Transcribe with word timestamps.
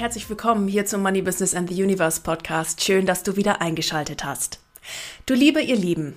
Herzlich 0.00 0.30
willkommen 0.30 0.66
hier 0.66 0.86
zum 0.86 1.02
Money 1.02 1.20
Business 1.20 1.54
and 1.54 1.68
the 1.68 1.82
Universe 1.82 2.22
Podcast. 2.22 2.82
Schön, 2.82 3.04
dass 3.04 3.22
du 3.22 3.36
wieder 3.36 3.60
eingeschaltet 3.60 4.24
hast. 4.24 4.58
Du 5.26 5.34
Liebe, 5.34 5.60
ihr 5.60 5.76
Lieben, 5.76 6.16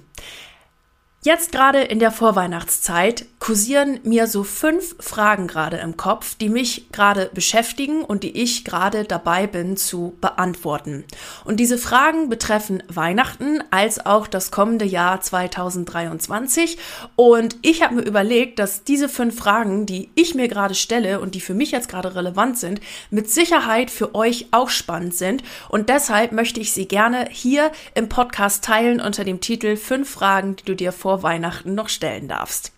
Jetzt 1.26 1.54
gerade 1.54 1.82
in 1.82 2.00
der 2.00 2.12
Vorweihnachtszeit 2.12 3.26
kursieren 3.44 4.00
mir 4.04 4.28
so 4.28 4.46
fünf 4.46 4.96
Fragen 5.02 5.48
gerade 5.48 5.76
im 5.76 5.98
Kopf, 5.98 6.36
die 6.36 6.48
mich 6.48 6.90
gerade 6.94 7.30
beschäftigen 7.34 8.06
und 8.06 8.24
die 8.24 8.42
ich 8.42 8.64
gerade 8.64 9.04
dabei 9.04 9.48
bin 9.48 9.76
zu 9.76 10.16
beantworten. 10.22 11.04
Und 11.44 11.60
diese 11.60 11.78
Fragen 11.78 12.30
betreffen 12.30 12.82
Weihnachten 12.88 13.62
als 13.70 14.06
auch 14.06 14.28
das 14.28 14.50
kommende 14.50 14.86
Jahr 14.86 15.20
2023. 15.20 16.78
Und 17.18 17.58
ich 17.64 17.84
habe 17.84 17.96
mir 17.96 18.04
überlegt, 18.04 18.60
dass 18.60 18.86
diese 18.86 19.10
fünf 19.10 19.40
Fragen, 19.40 19.86
die 19.86 20.10
ich 20.16 20.36
mir 20.36 20.48
gerade 20.48 20.74
stelle 20.74 21.20
und 21.20 21.36
die 21.36 21.42
für 21.42 21.54
mich 21.54 21.72
jetzt 21.72 21.90
gerade 21.90 22.16
relevant 22.16 22.58
sind, 22.58 22.80
mit 23.10 23.30
Sicherheit 23.30 23.92
für 23.92 24.16
euch 24.16 24.48
auch 24.52 24.70
spannend 24.70 25.16
sind. 25.16 25.44
Und 25.68 25.90
deshalb 25.90 26.32
möchte 26.32 26.62
ich 26.62 26.72
sie 26.72 26.88
gerne 26.88 27.28
hier 27.30 27.74
im 27.94 28.08
Podcast 28.08 28.64
teilen 28.64 29.02
unter 29.02 29.26
dem 29.26 29.42
Titel 29.42 29.76
Fünf 29.76 30.10
Fragen, 30.10 30.56
die 30.56 30.64
du 30.64 30.78
dir 30.78 30.94
vor 30.94 31.24
Weihnachten 31.24 31.76
noch 31.76 31.90
stellen 31.90 32.30
darfst. 32.30 32.72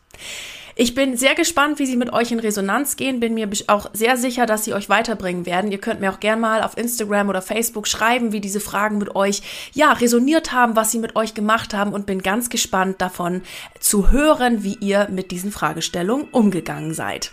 Ich 0.77 0.93
bin 0.93 1.15
sehr 1.15 1.35
gespannt, 1.35 1.79
wie 1.79 1.85
sie 1.85 1.95
mit 1.95 2.11
euch 2.11 2.33
in 2.33 2.39
Resonanz 2.39 2.97
gehen. 2.97 3.21
Bin 3.21 3.33
mir 3.33 3.49
auch 3.67 3.89
sehr 3.93 4.17
sicher, 4.17 4.45
dass 4.45 4.65
sie 4.65 4.73
euch 4.73 4.89
weiterbringen 4.89 5.45
werden. 5.45 5.71
Ihr 5.71 5.77
könnt 5.77 6.01
mir 6.01 6.11
auch 6.11 6.19
gerne 6.19 6.41
mal 6.41 6.63
auf 6.63 6.77
Instagram 6.77 7.29
oder 7.29 7.41
Facebook 7.41 7.87
schreiben, 7.87 8.33
wie 8.33 8.41
diese 8.41 8.59
Fragen 8.59 8.97
mit 8.97 9.15
euch, 9.15 9.41
ja, 9.73 9.93
resoniert 9.93 10.51
haben, 10.51 10.75
was 10.75 10.91
sie 10.91 10.99
mit 10.99 11.15
euch 11.15 11.33
gemacht 11.33 11.73
haben 11.73 11.93
und 11.93 12.05
bin 12.05 12.21
ganz 12.21 12.49
gespannt 12.49 12.99
davon 12.99 13.41
zu 13.79 14.11
hören, 14.11 14.63
wie 14.63 14.75
ihr 14.81 15.07
mit 15.09 15.31
diesen 15.31 15.53
Fragestellungen 15.53 16.27
umgegangen 16.27 16.93
seid. 16.93 17.31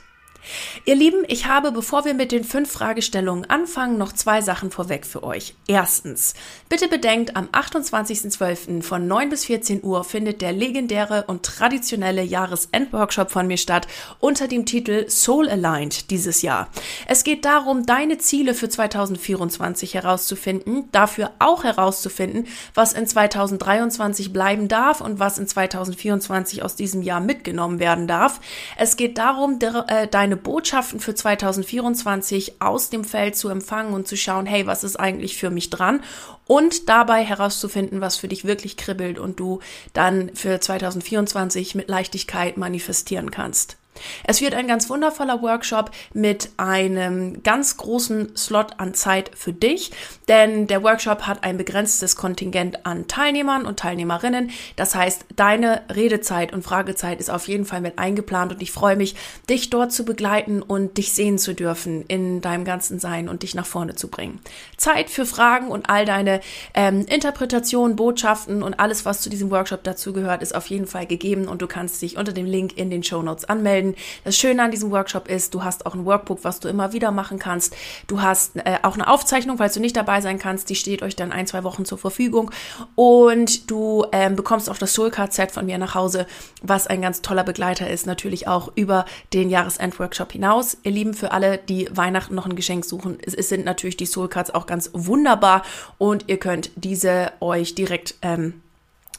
Ihr 0.84 0.96
Lieben, 0.96 1.24
ich 1.28 1.46
habe, 1.46 1.72
bevor 1.72 2.04
wir 2.04 2.14
mit 2.14 2.32
den 2.32 2.44
fünf 2.44 2.70
Fragestellungen 2.70 3.48
anfangen, 3.48 3.98
noch 3.98 4.12
zwei 4.12 4.40
Sachen 4.40 4.70
vorweg 4.70 5.06
für 5.06 5.22
euch. 5.22 5.54
Erstens, 5.68 6.34
bitte 6.68 6.88
bedenkt, 6.88 7.36
am 7.36 7.46
28.12. 7.48 8.82
von 8.82 9.06
9 9.06 9.30
bis 9.30 9.44
14 9.44 9.84
Uhr 9.84 10.04
findet 10.04 10.42
der 10.42 10.52
legendäre 10.52 11.24
und 11.28 11.44
traditionelle 11.44 12.22
Jahresendworkshop 12.22 13.30
von 13.30 13.46
mir 13.46 13.56
statt 13.56 13.86
unter 14.18 14.48
dem 14.48 14.66
Titel 14.66 15.08
Soul 15.08 15.48
Aligned 15.48 16.10
dieses 16.10 16.42
Jahr. 16.42 16.68
Es 17.06 17.24
geht 17.24 17.44
darum, 17.44 17.86
deine 17.86 18.18
Ziele 18.18 18.54
für 18.54 18.68
2024 18.68 19.94
herauszufinden, 19.94 20.88
dafür 20.92 21.30
auch 21.38 21.64
herauszufinden, 21.64 22.46
was 22.74 22.92
in 22.92 23.06
2023 23.06 24.32
bleiben 24.32 24.68
darf 24.68 25.00
und 25.00 25.18
was 25.18 25.38
in 25.38 25.46
2024 25.46 26.62
aus 26.62 26.76
diesem 26.76 27.02
Jahr 27.02 27.20
mitgenommen 27.20 27.78
werden 27.78 28.06
darf. 28.08 28.40
Es 28.76 28.96
geht 28.96 29.18
darum, 29.18 29.58
äh, 29.60 30.08
deine 30.08 30.31
deine 30.32 30.40
Botschaften 30.40 30.98
für 30.98 31.14
2024 31.14 32.62
aus 32.62 32.88
dem 32.88 33.04
Feld 33.04 33.36
zu 33.36 33.50
empfangen 33.50 33.92
und 33.92 34.08
zu 34.08 34.16
schauen, 34.16 34.46
hey, 34.46 34.66
was 34.66 34.82
ist 34.82 34.96
eigentlich 34.96 35.36
für 35.36 35.50
mich 35.50 35.68
dran? 35.68 36.02
Und 36.46 36.88
dabei 36.88 37.22
herauszufinden, 37.22 38.00
was 38.00 38.16
für 38.16 38.28
dich 38.28 38.44
wirklich 38.44 38.78
kribbelt 38.78 39.18
und 39.18 39.38
du 39.38 39.60
dann 39.92 40.34
für 40.34 40.58
2024 40.58 41.74
mit 41.74 41.88
Leichtigkeit 41.88 42.56
manifestieren 42.56 43.30
kannst. 43.30 43.76
Es 44.24 44.40
wird 44.40 44.54
ein 44.54 44.66
ganz 44.66 44.88
wundervoller 44.88 45.42
Workshop 45.42 45.90
mit 46.12 46.50
einem 46.56 47.42
ganz 47.42 47.76
großen 47.76 48.36
Slot 48.36 48.78
an 48.78 48.94
Zeit 48.94 49.30
für 49.34 49.52
dich, 49.52 49.90
denn 50.28 50.66
der 50.66 50.82
Workshop 50.82 51.22
hat 51.22 51.44
ein 51.44 51.56
begrenztes 51.56 52.16
Kontingent 52.16 52.86
an 52.86 53.08
Teilnehmern 53.08 53.66
und 53.66 53.78
Teilnehmerinnen. 53.78 54.50
Das 54.76 54.94
heißt, 54.94 55.26
deine 55.36 55.82
Redezeit 55.94 56.52
und 56.52 56.62
Fragezeit 56.62 57.20
ist 57.20 57.30
auf 57.30 57.48
jeden 57.48 57.64
Fall 57.64 57.80
mit 57.80 57.98
eingeplant 57.98 58.52
und 58.52 58.62
ich 58.62 58.72
freue 58.72 58.96
mich, 58.96 59.14
dich 59.48 59.70
dort 59.70 59.92
zu 59.92 60.04
begleiten 60.04 60.62
und 60.62 60.96
dich 60.98 61.12
sehen 61.12 61.38
zu 61.38 61.54
dürfen 61.54 62.04
in 62.08 62.40
deinem 62.40 62.64
ganzen 62.64 62.98
Sein 62.98 63.28
und 63.28 63.42
dich 63.42 63.54
nach 63.54 63.66
vorne 63.66 63.94
zu 63.94 64.08
bringen. 64.08 64.40
Zeit 64.76 65.10
für 65.10 65.26
Fragen 65.26 65.68
und 65.68 65.88
all 65.88 66.04
deine 66.04 66.40
ähm, 66.74 67.04
Interpretationen, 67.08 67.96
Botschaften 67.96 68.62
und 68.62 68.74
alles, 68.74 69.04
was 69.04 69.20
zu 69.20 69.30
diesem 69.30 69.50
Workshop 69.50 69.84
dazugehört, 69.84 70.42
ist 70.42 70.54
auf 70.54 70.66
jeden 70.68 70.86
Fall 70.86 71.06
gegeben 71.06 71.48
und 71.48 71.62
du 71.62 71.66
kannst 71.66 72.00
dich 72.02 72.16
unter 72.16 72.32
dem 72.32 72.46
Link 72.46 72.76
in 72.76 72.90
den 72.90 73.02
Show 73.02 73.22
Notes 73.22 73.44
anmelden. 73.44 73.81
Das 74.24 74.36
Schöne 74.36 74.62
an 74.62 74.70
diesem 74.70 74.90
Workshop 74.90 75.28
ist, 75.28 75.54
du 75.54 75.64
hast 75.64 75.86
auch 75.86 75.94
ein 75.94 76.04
Workbook, 76.04 76.44
was 76.44 76.60
du 76.60 76.68
immer 76.68 76.92
wieder 76.92 77.10
machen 77.10 77.38
kannst. 77.38 77.74
Du 78.06 78.22
hast 78.22 78.56
äh, 78.56 78.78
auch 78.82 78.94
eine 78.94 79.08
Aufzeichnung, 79.08 79.58
falls 79.58 79.74
du 79.74 79.80
nicht 79.80 79.96
dabei 79.96 80.20
sein 80.20 80.38
kannst. 80.38 80.70
Die 80.70 80.74
steht 80.74 81.02
euch 81.02 81.16
dann 81.16 81.32
ein, 81.32 81.46
zwei 81.46 81.64
Wochen 81.64 81.84
zur 81.84 81.98
Verfügung. 81.98 82.50
Und 82.94 83.70
du 83.70 84.06
ähm, 84.12 84.36
bekommst 84.36 84.70
auch 84.70 84.78
das 84.78 84.94
Soulcard-Set 84.94 85.50
von 85.52 85.66
mir 85.66 85.78
nach 85.78 85.94
Hause, 85.94 86.26
was 86.62 86.86
ein 86.86 87.02
ganz 87.02 87.22
toller 87.22 87.44
Begleiter 87.44 87.88
ist, 87.88 88.06
natürlich 88.06 88.48
auch 88.48 88.72
über 88.74 89.04
den 89.32 89.50
Jahresend-Workshop 89.50 90.32
hinaus. 90.32 90.76
Ihr 90.82 90.92
Lieben, 90.92 91.14
für 91.14 91.32
alle, 91.32 91.58
die 91.58 91.88
Weihnachten 91.92 92.34
noch 92.34 92.46
ein 92.46 92.56
Geschenk 92.56 92.84
suchen, 92.84 93.18
es, 93.24 93.34
es 93.34 93.48
sind 93.48 93.64
natürlich 93.64 93.96
die 93.96 94.06
Soulcards 94.06 94.54
auch 94.54 94.66
ganz 94.66 94.90
wunderbar 94.92 95.62
und 95.98 96.24
ihr 96.28 96.38
könnt 96.38 96.70
diese 96.76 97.32
euch 97.40 97.74
direkt 97.74 98.14
ähm, 98.22 98.62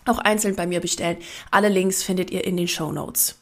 auch 0.05 0.19
einzeln 0.19 0.55
bei 0.55 0.67
mir 0.67 0.79
bestellen. 0.79 1.17
Alle 1.51 1.69
Links 1.69 2.03
findet 2.03 2.31
ihr 2.31 2.43
in 2.43 2.57
den 2.57 2.67
Show 2.67 2.91
Notes. 2.91 3.37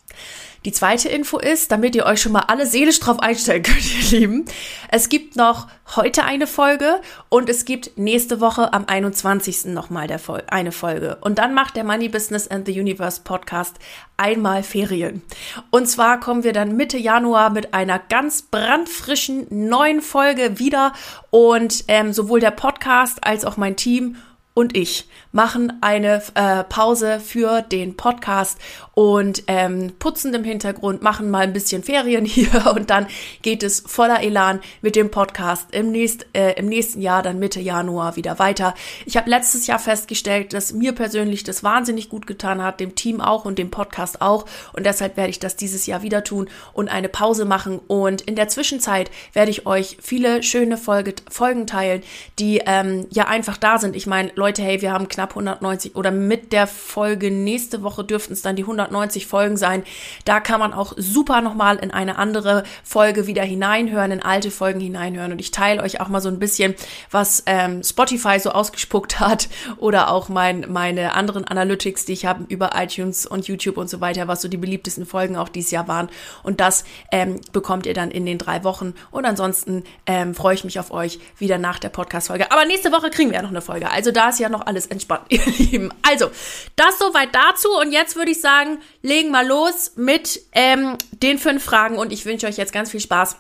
Die 0.64 0.72
zweite 0.72 1.10
Info 1.10 1.40
ist, 1.40 1.72
damit 1.72 1.96
ihr 1.96 2.06
euch 2.06 2.22
schon 2.22 2.34
mal 2.34 2.46
alle 2.48 2.68
seelisch 2.68 3.00
drauf 3.00 3.20
einstellen 3.20 3.64
könnt, 3.64 4.12
ihr 4.12 4.20
Lieben. 4.20 4.46
Es 4.92 5.10
gibt 5.10 5.36
noch 5.36 5.68
heute 5.96 6.24
eine 6.24 6.46
Folge 6.46 7.02
und 7.30 7.50
es 7.50 7.66
gibt 7.66 7.98
nächste 7.98 8.40
Woche 8.40 8.72
am 8.72 8.86
21. 8.86 9.66
nochmal 9.66 10.08
eine 10.48 10.72
Folge. 10.72 11.18
Und 11.22 11.40
dann 11.40 11.56
macht 11.56 11.76
der 11.76 11.84
Money 11.84 12.10
Business 12.10 12.48
and 12.48 12.68
the 12.68 12.80
Universe 12.80 13.22
Podcast 13.24 13.78
einmal 14.18 14.62
Ferien. 14.62 15.24
Und 15.72 15.88
zwar 15.88 16.20
kommen 16.20 16.44
wir 16.44 16.54
dann 16.54 16.76
Mitte 16.76 17.00
Januar 17.00 17.50
mit 17.50 17.74
einer 17.74 17.98
ganz 17.98 18.44
brandfrischen 18.44 19.48
neuen 19.50 20.02
Folge 20.02 20.60
wieder 20.60 20.94
und 21.32 21.86
ähm, 21.88 22.14
sowohl 22.14 22.40
der 22.40 22.52
Podcast 22.52 23.24
als 23.24 23.46
auch 23.46 23.58
mein 23.58 23.76
Team 23.76 24.18
und 24.53 24.75
ich 24.75 25.07
machen 25.31 25.78
eine 25.79 26.22
äh, 26.35 26.66
Pause 26.66 27.22
für 27.22 27.62
den 27.62 27.95
Podcast 27.95 28.59
und 28.94 29.44
ähm, 29.47 29.94
putzen 29.97 30.34
im 30.34 30.44
Hintergrund, 30.44 31.01
machen 31.01 31.31
mal 31.31 31.44
ein 31.44 31.53
bisschen 31.53 31.84
Ferien 31.84 32.25
hier 32.31 32.73
und 32.75 32.89
dann 32.89 33.07
geht 33.41 33.63
es 33.63 33.81
voller 33.85 34.22
Elan 34.22 34.59
mit 34.81 34.97
dem 34.97 35.09
Podcast 35.09 35.67
im, 35.72 35.91
nächst, 35.91 36.25
äh, 36.34 36.53
im 36.53 36.66
nächsten 36.67 37.01
Jahr, 37.01 37.23
dann 37.23 37.39
Mitte 37.39 37.62
Januar 37.62 38.17
wieder 38.17 38.39
weiter. 38.39 38.75
Ich 39.06 39.16
habe 39.16 39.29
letztes 39.29 39.67
Jahr 39.67 39.79
festgestellt, 39.79 40.51
dass 40.51 40.73
mir 40.73 40.91
persönlich 40.91 41.45
das 41.45 41.63
wahnsinnig 41.63 42.09
gut 42.09 42.28
getan 42.28 42.62
hat, 42.62 42.81
dem 42.81 42.95
Team 42.95 43.22
auch 43.22 43.45
und 43.45 43.57
dem 43.57 43.72
Podcast 43.72 44.22
auch 44.22 44.45
und 44.73 44.85
deshalb 44.85 45.16
werde 45.16 45.29
ich 45.29 45.39
das 45.39 45.56
dieses 45.56 45.85
Jahr 45.85 46.01
wieder 46.01 46.25
tun 46.25 46.50
und 46.73 46.89
eine 46.89 47.07
Pause 47.07 47.45
machen 47.45 47.79
und 47.88 48.22
in 48.22 48.35
der 48.35 48.50
Zwischenzeit 48.50 49.12
werde 49.31 49.51
ich 49.51 49.66
euch 49.66 49.97
viele 50.01 50.44
schöne 50.44 50.78
Folge, 50.78 51.16
Folgen 51.29 51.68
teilen, 51.68 52.03
die 52.38 52.62
ähm, 52.66 53.07
ja 53.12 53.28
einfach 53.28 53.56
da 53.56 53.78
sind. 53.78 53.95
Ich 53.95 54.07
meine, 54.07 54.31
Leute, 54.41 54.63
hey, 54.63 54.81
wir 54.81 54.91
haben 54.91 55.07
knapp 55.07 55.29
190 55.34 55.96
oder 55.96 56.09
mit 56.09 56.52
der 56.52 56.66
Folge 56.66 57.29
nächste 57.29 57.84
Woche 57.84 58.03
dürften 58.03 58.34
es 58.34 58.41
dann 58.41 58.56
die 58.56 58.63
190 58.63 59.28
Folgen 59.28 59.56
sein. 59.56 59.84
Da 60.25 60.40
kann 60.40 60.59
man 60.59 60.74
auch 60.74 60.94
super 60.98 61.42
nochmal 61.42 61.77
in 61.77 61.92
eine 61.92 62.18
andere 62.18 62.63
Folge 62.83 63.27
wieder 63.27 63.44
hineinhören, 63.44 64.10
in 64.10 64.24
alte 64.24 64.50
Folgen 64.50 64.80
hineinhören. 64.80 65.31
Und 65.31 65.38
ich 65.38 65.51
teile 65.51 65.83
euch 65.83 66.01
auch 66.01 66.07
mal 66.07 66.21
so 66.21 66.30
ein 66.30 66.39
bisschen, 66.39 66.74
was 67.12 67.44
ähm, 67.45 67.83
Spotify 67.83 68.39
so 68.39 68.50
ausgespuckt 68.50 69.19
hat 69.19 69.48
oder 69.77 70.10
auch 70.10 70.27
mein, 70.27 70.66
meine 70.68 71.13
anderen 71.13 71.44
Analytics, 71.44 72.06
die 72.06 72.13
ich 72.13 72.25
habe 72.25 72.45
über 72.48 72.71
iTunes 72.74 73.27
und 73.27 73.48
YouTube 73.48 73.77
und 73.77 73.92
so 73.92 74.01
weiter, 74.01 74.27
was 74.27 74.42
so 74.42 74.48
die 74.48 74.57
beliebtesten 74.57 75.06
Folgen 75.06 75.38
auch 75.38 75.50
dieses 75.50 75.69
Jahr 75.69 75.88
waren. 75.88 76.10
Und 76.42 76.62
das 76.62 76.83
ähm, 77.12 77.39
bekommt 77.51 77.86
ihr 77.86 77.94
dann 77.94 78.10
in 78.10 78.25
den 78.25 78.39
drei 78.39 78.63
Wochen. 78.63 78.95
Und 79.12 79.25
ansonsten 79.25 79.83
ähm, 80.07 80.33
freue 80.33 80.56
ich 80.56 80.63
mich 80.63 80.80
auf 80.80 80.89
euch 80.89 81.19
wieder 81.38 81.60
nach 81.60 81.77
der 81.77 81.89
Podcast-Folge. 81.89 82.51
Aber 82.51 82.66
nächste 82.66 82.92
Woche 82.92 83.12
kriegen 83.12 83.30
wir 83.30 83.36
ja 83.36 83.44
noch 83.44 83.51
eine 83.51 83.62
Folge. 83.62 83.92
Also 83.92 84.12
da 84.12 84.31
ist 84.31 84.39
ja 84.39 84.50
noch 84.50 84.66
alles 84.66 84.88
entspannt, 84.88 85.25
ihr 85.30 85.45
Lieben. 85.45 85.94
Also, 86.01 86.31
das 86.75 86.98
soweit 86.98 87.30
dazu. 87.33 87.69
Und 87.80 87.92
jetzt 87.92 88.16
würde 88.16 88.31
ich 88.31 88.42
sagen, 88.42 88.80
legen 89.01 89.31
wir 89.31 89.44
los 89.44 89.92
mit 89.95 90.42
ähm, 90.54 90.98
den 91.12 91.38
fünf 91.38 91.63
Fragen. 91.63 91.98
Und 91.98 92.12
ich 92.12 92.25
wünsche 92.25 92.48
euch 92.48 92.57
jetzt 92.57 92.74
ganz 92.74 92.92
viel 92.92 93.00
Spaß. 93.00 93.38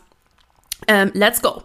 Ähm, 0.87 1.11
let's 1.13 1.41
go. 1.41 1.63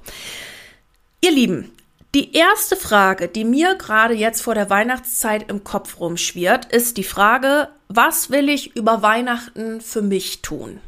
Ihr 1.21 1.31
Lieben, 1.33 1.73
die 2.15 2.35
erste 2.35 2.77
Frage, 2.77 3.29
die 3.29 3.45
mir 3.45 3.75
gerade 3.75 4.15
jetzt 4.15 4.41
vor 4.41 4.55
der 4.55 4.71
Weihnachtszeit 4.71 5.51
im 5.51 5.65
Kopf 5.65 6.01
rumschwirrt, 6.01 6.73
ist 6.73 6.97
die 6.97 7.05
Frage, 7.05 7.69
was 7.89 8.31
will 8.31 8.49
ich 8.49 8.75
über 8.75 9.03
Weihnachten 9.03 9.81
für 9.81 10.03
mich 10.03 10.41
tun? 10.43 10.81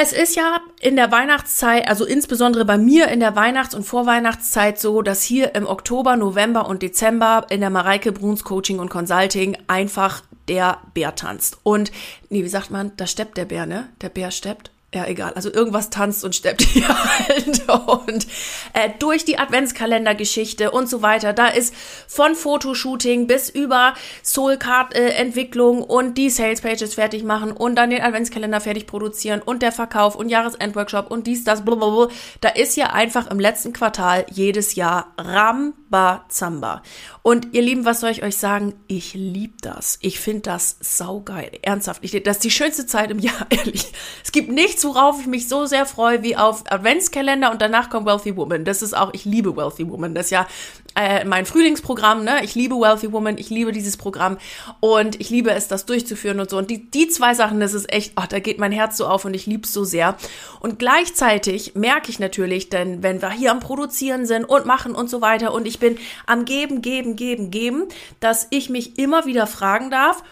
Es 0.00 0.12
ist 0.12 0.36
ja 0.36 0.60
in 0.80 0.94
der 0.94 1.10
Weihnachtszeit, 1.10 1.88
also 1.88 2.04
insbesondere 2.04 2.64
bei 2.64 2.78
mir 2.78 3.08
in 3.08 3.18
der 3.18 3.34
Weihnachts- 3.34 3.74
und 3.74 3.82
Vorweihnachtszeit 3.82 4.78
so, 4.78 5.02
dass 5.02 5.24
hier 5.24 5.56
im 5.56 5.66
Oktober, 5.66 6.16
November 6.16 6.68
und 6.68 6.82
Dezember 6.82 7.46
in 7.50 7.58
der 7.58 7.70
Mareike 7.70 8.12
Bruns 8.12 8.44
Coaching 8.44 8.78
und 8.78 8.90
Consulting 8.90 9.58
einfach 9.66 10.22
der 10.46 10.78
Bär 10.94 11.16
tanzt. 11.16 11.58
Und, 11.64 11.90
nee, 12.30 12.44
wie 12.44 12.48
sagt 12.48 12.70
man, 12.70 12.92
da 12.96 13.08
steppt 13.08 13.36
der 13.38 13.46
Bär, 13.46 13.66
ne? 13.66 13.88
Der 14.00 14.08
Bär 14.08 14.30
steppt 14.30 14.70
ja, 14.94 15.06
egal. 15.06 15.34
Also 15.34 15.52
irgendwas 15.52 15.90
tanzt 15.90 16.24
und 16.24 16.34
steppt 16.34 16.62
hier 16.72 16.88
halt. 16.88 17.68
Und 17.68 18.26
äh, 18.72 18.88
durch 18.98 19.26
die 19.26 19.38
Adventskalendergeschichte 19.38 20.70
und 20.70 20.88
so 20.88 21.02
weiter. 21.02 21.34
Da 21.34 21.48
ist 21.48 21.74
von 22.06 22.34
Fotoshooting 22.34 23.26
bis 23.26 23.50
über 23.50 23.92
Soulcard-Entwicklung 24.22 25.82
und 25.82 26.16
die 26.16 26.30
Salespages 26.30 26.94
fertig 26.94 27.22
machen 27.22 27.52
und 27.52 27.74
dann 27.74 27.90
den 27.90 28.00
Adventskalender 28.00 28.62
fertig 28.62 28.86
produzieren 28.86 29.42
und 29.42 29.60
der 29.60 29.72
Verkauf 29.72 30.16
und 30.16 30.30
Jahresendworkshop 30.30 31.10
und 31.10 31.26
dies, 31.26 31.44
das, 31.44 31.66
blablabla. 31.66 32.08
Da 32.40 32.48
ist 32.48 32.74
ja 32.76 32.86
einfach 32.86 33.30
im 33.30 33.40
letzten 33.40 33.74
Quartal 33.74 34.24
jedes 34.30 34.74
Jahr 34.74 35.12
Rambazamba. 35.18 36.82
Und 37.22 37.48
ihr 37.52 37.60
Lieben, 37.60 37.84
was 37.84 38.00
soll 38.00 38.08
ich 38.08 38.22
euch 38.22 38.38
sagen? 38.38 38.72
Ich 38.86 39.12
liebe 39.12 39.56
das. 39.60 39.98
Ich 40.00 40.18
finde 40.18 40.40
das 40.42 40.78
saugeil. 40.80 41.50
Ernsthaft. 41.60 42.02
Ich, 42.02 42.22
das 42.22 42.36
ist 42.38 42.44
die 42.44 42.50
schönste 42.50 42.86
Zeit 42.86 43.10
im 43.10 43.18
Jahr, 43.18 43.46
ehrlich. 43.50 43.92
Es 44.24 44.32
gibt 44.32 44.50
nichts, 44.50 44.77
worauf 44.84 45.20
ich 45.20 45.26
mich 45.26 45.48
so 45.48 45.66
sehr 45.66 45.86
freue 45.86 46.22
wie 46.22 46.36
auf 46.36 46.64
Adventskalender 46.70 47.50
und 47.50 47.62
danach 47.62 47.90
kommt 47.90 48.06
Wealthy 48.06 48.36
Woman. 48.36 48.64
Das 48.64 48.82
ist 48.82 48.96
auch, 48.96 49.12
ich 49.12 49.24
liebe 49.24 49.56
Wealthy 49.56 49.88
Woman. 49.88 50.14
Das 50.14 50.26
ist 50.26 50.30
ja 50.30 50.46
äh, 50.94 51.24
mein 51.24 51.46
Frühlingsprogramm, 51.46 52.24
ne? 52.24 52.44
Ich 52.44 52.54
liebe 52.54 52.74
Wealthy 52.74 53.12
Woman, 53.12 53.38
ich 53.38 53.50
liebe 53.50 53.72
dieses 53.72 53.96
Programm 53.96 54.38
und 54.80 55.20
ich 55.20 55.30
liebe 55.30 55.50
es, 55.50 55.68
das 55.68 55.86
durchzuführen 55.86 56.40
und 56.40 56.50
so. 56.50 56.58
Und 56.58 56.70
die, 56.70 56.90
die 56.90 57.08
zwei 57.08 57.34
Sachen, 57.34 57.60
das 57.60 57.74
ist 57.74 57.92
echt, 57.92 58.12
ach, 58.16 58.26
da 58.26 58.38
geht 58.40 58.58
mein 58.58 58.72
Herz 58.72 58.96
so 58.96 59.06
auf 59.06 59.24
und 59.24 59.34
ich 59.34 59.46
liebe 59.46 59.64
es 59.64 59.72
so 59.72 59.84
sehr. 59.84 60.16
Und 60.60 60.78
gleichzeitig 60.78 61.74
merke 61.74 62.10
ich 62.10 62.18
natürlich, 62.18 62.68
denn 62.68 63.02
wenn 63.02 63.22
wir 63.22 63.30
hier 63.30 63.52
am 63.52 63.60
Produzieren 63.60 64.26
sind 64.26 64.44
und 64.44 64.66
machen 64.66 64.94
und 64.94 65.08
so 65.08 65.20
weiter 65.20 65.52
und 65.52 65.66
ich 65.66 65.78
bin 65.78 65.98
am 66.26 66.44
Geben, 66.44 66.82
Geben, 66.82 67.16
geben, 67.16 67.50
geben, 67.50 67.84
dass 68.20 68.46
ich 68.50 68.70
mich 68.70 68.98
immer 68.98 69.26
wieder 69.26 69.46
fragen 69.46 69.90
darf, 69.90 70.22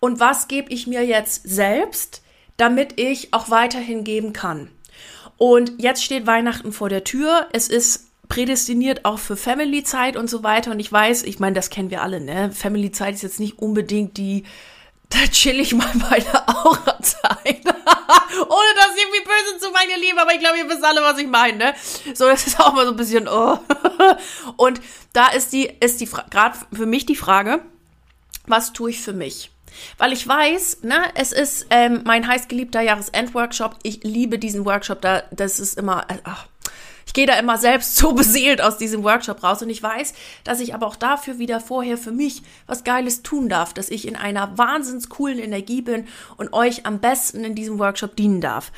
und 0.00 0.18
was 0.18 0.48
gebe 0.48 0.72
ich 0.72 0.86
mir 0.86 1.04
jetzt 1.04 1.42
selbst, 1.46 2.19
damit 2.60 3.00
ich 3.00 3.32
auch 3.32 3.48
weiterhin 3.48 4.04
geben 4.04 4.32
kann. 4.34 4.70
Und 5.38 5.72
jetzt 5.78 6.04
steht 6.04 6.26
Weihnachten 6.26 6.72
vor 6.72 6.90
der 6.90 7.04
Tür. 7.04 7.48
Es 7.52 7.68
ist 7.68 8.10
prädestiniert 8.28 9.06
auch 9.06 9.18
für 9.18 9.36
Family-Zeit 9.36 10.16
und 10.16 10.28
so 10.28 10.42
weiter. 10.42 10.70
Und 10.70 10.78
ich 10.78 10.92
weiß, 10.92 11.22
ich 11.22 11.38
meine, 11.38 11.54
das 11.54 11.70
kennen 11.70 11.90
wir 11.90 12.02
alle, 12.02 12.20
ne? 12.20 12.52
Family-Zeit 12.52 13.14
ist 13.14 13.22
jetzt 13.22 13.40
nicht 13.40 13.58
unbedingt 13.58 14.18
die, 14.18 14.44
da 15.08 15.18
chill 15.30 15.58
ich 15.58 15.74
mal 15.74 15.90
bei 16.10 16.20
der 16.20 16.48
Aura-Zeit. 16.48 17.64
Ohne 17.64 18.70
das 18.76 18.96
irgendwie 18.96 19.24
böse 19.24 19.58
zu 19.58 19.70
meinen, 19.70 19.90
ihr 19.90 19.98
Lieben, 19.98 20.18
aber 20.18 20.34
ich 20.34 20.40
glaube, 20.40 20.58
ihr 20.58 20.68
wisst 20.68 20.84
alle, 20.84 21.00
was 21.00 21.18
ich 21.18 21.26
meine, 21.26 21.56
ne? 21.56 21.74
So, 22.14 22.26
das 22.26 22.46
ist 22.46 22.60
auch 22.60 22.74
mal 22.74 22.84
so 22.84 22.92
ein 22.92 22.96
bisschen, 22.96 23.26
oh. 23.26 23.58
Und 24.56 24.80
da 25.14 25.28
ist 25.28 25.52
die, 25.54 25.72
ist 25.80 26.00
die, 26.00 26.08
gerade 26.30 26.58
für 26.72 26.86
mich 26.86 27.06
die 27.06 27.16
Frage, 27.16 27.62
was 28.46 28.72
tue 28.74 28.90
ich 28.90 29.00
für 29.00 29.14
mich? 29.14 29.50
Weil 29.98 30.12
ich 30.12 30.26
weiß, 30.26 30.82
ne, 30.82 31.02
es 31.14 31.32
ist 31.32 31.66
ähm, 31.70 32.02
mein 32.04 32.26
heißgeliebter 32.26 32.80
Jahresendworkshop. 32.80 33.76
Ich 33.82 34.02
liebe 34.02 34.38
diesen 34.38 34.64
Workshop. 34.64 35.00
Da, 35.00 35.22
das 35.30 35.60
ist 35.60 35.78
immer, 35.78 36.04
äh, 36.08 36.18
ach, 36.24 36.46
ich 37.10 37.14
gehe 37.14 37.26
da 37.26 37.36
immer 37.38 37.58
selbst 37.58 37.96
so 37.98 38.12
beseelt 38.12 38.62
aus 38.62 38.78
diesem 38.78 39.02
Workshop 39.02 39.42
raus 39.42 39.62
und 39.62 39.70
ich 39.70 39.82
weiß, 39.82 40.14
dass 40.44 40.60
ich 40.60 40.74
aber 40.74 40.86
auch 40.86 40.94
dafür 40.94 41.38
wieder 41.38 41.60
vorher 41.60 41.98
für 41.98 42.12
mich 42.12 42.42
was 42.68 42.84
Geiles 42.84 43.22
tun 43.22 43.48
darf, 43.48 43.74
dass 43.74 43.88
ich 43.88 44.06
in 44.06 44.14
einer 44.14 44.56
wahnsinns 44.56 45.08
coolen 45.08 45.40
Energie 45.40 45.82
bin 45.82 46.06
und 46.36 46.52
euch 46.52 46.86
am 46.86 47.00
besten 47.00 47.44
in 47.44 47.56
diesem 47.56 47.80
Workshop 47.80 48.14
dienen 48.14 48.40
darf. 48.40 48.70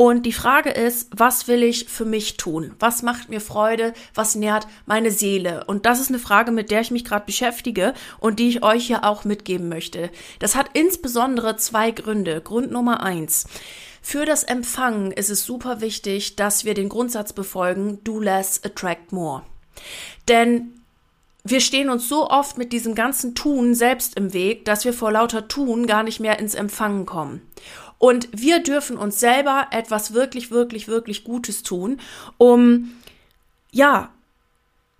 Und 0.00 0.22
die 0.22 0.32
Frage 0.32 0.70
ist, 0.70 1.10
was 1.14 1.46
will 1.46 1.62
ich 1.62 1.84
für 1.84 2.06
mich 2.06 2.38
tun? 2.38 2.74
Was 2.78 3.02
macht 3.02 3.28
mir 3.28 3.42
Freude? 3.42 3.92
Was 4.14 4.34
nährt 4.34 4.66
meine 4.86 5.10
Seele? 5.10 5.64
Und 5.66 5.84
das 5.84 6.00
ist 6.00 6.08
eine 6.08 6.18
Frage, 6.18 6.52
mit 6.52 6.70
der 6.70 6.80
ich 6.80 6.90
mich 6.90 7.04
gerade 7.04 7.26
beschäftige 7.26 7.92
und 8.18 8.38
die 8.38 8.48
ich 8.48 8.62
euch 8.62 8.86
hier 8.86 9.04
auch 9.04 9.24
mitgeben 9.26 9.68
möchte. 9.68 10.08
Das 10.38 10.54
hat 10.54 10.70
insbesondere 10.72 11.58
zwei 11.58 11.90
Gründe. 11.90 12.40
Grund 12.40 12.70
Nummer 12.70 13.02
eins. 13.02 13.44
Für 14.00 14.24
das 14.24 14.42
Empfangen 14.42 15.12
ist 15.12 15.28
es 15.28 15.44
super 15.44 15.82
wichtig, 15.82 16.34
dass 16.34 16.64
wir 16.64 16.72
den 16.72 16.88
Grundsatz 16.88 17.34
befolgen, 17.34 18.02
do 18.02 18.20
less, 18.20 18.62
attract 18.64 19.12
more. 19.12 19.42
Denn 20.28 20.80
wir 21.44 21.60
stehen 21.60 21.90
uns 21.90 22.08
so 22.08 22.30
oft 22.30 22.56
mit 22.56 22.72
diesem 22.72 22.94
ganzen 22.94 23.34
Tun 23.34 23.74
selbst 23.74 24.16
im 24.16 24.32
Weg, 24.32 24.64
dass 24.64 24.86
wir 24.86 24.94
vor 24.94 25.12
lauter 25.12 25.46
Tun 25.46 25.86
gar 25.86 26.04
nicht 26.04 26.20
mehr 26.20 26.38
ins 26.38 26.54
Empfangen 26.54 27.04
kommen. 27.04 27.42
Und 28.00 28.28
wir 28.32 28.62
dürfen 28.62 28.96
uns 28.96 29.20
selber 29.20 29.66
etwas 29.72 30.14
wirklich, 30.14 30.50
wirklich, 30.50 30.88
wirklich 30.88 31.22
Gutes 31.22 31.62
tun, 31.62 32.00
um, 32.38 32.92
ja, 33.70 34.10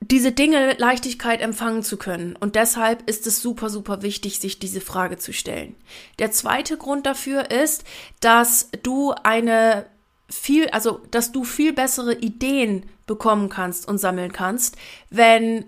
diese 0.03 0.33
Dinge 0.33 0.75
Leichtigkeit 0.75 1.41
empfangen 1.41 1.83
zu 1.83 1.97
können. 1.97 2.37
Und 2.37 2.57
deshalb 2.57 3.09
ist 3.09 3.27
es 3.27 3.41
super, 3.41 3.71
super 3.71 4.03
wichtig, 4.03 4.39
sich 4.39 4.59
diese 4.59 4.83
Frage 4.83 5.17
zu 5.17 5.33
stellen. 5.33 5.77
Der 6.19 6.31
zweite 6.31 6.77
Grund 6.77 7.07
dafür 7.07 7.51
ist, 7.51 7.85
dass 8.21 8.69
du 8.83 9.15
eine 9.23 9.87
viel, 10.29 10.69
also, 10.69 11.01
dass 11.11 11.33
du 11.33 11.45
viel 11.45 11.73
bessere 11.73 12.15
Ideen 12.15 12.85
bekommen 13.07 13.49
kannst 13.49 13.89
und 13.89 13.97
sammeln 13.97 14.33
kannst, 14.33 14.77
wenn 15.09 15.65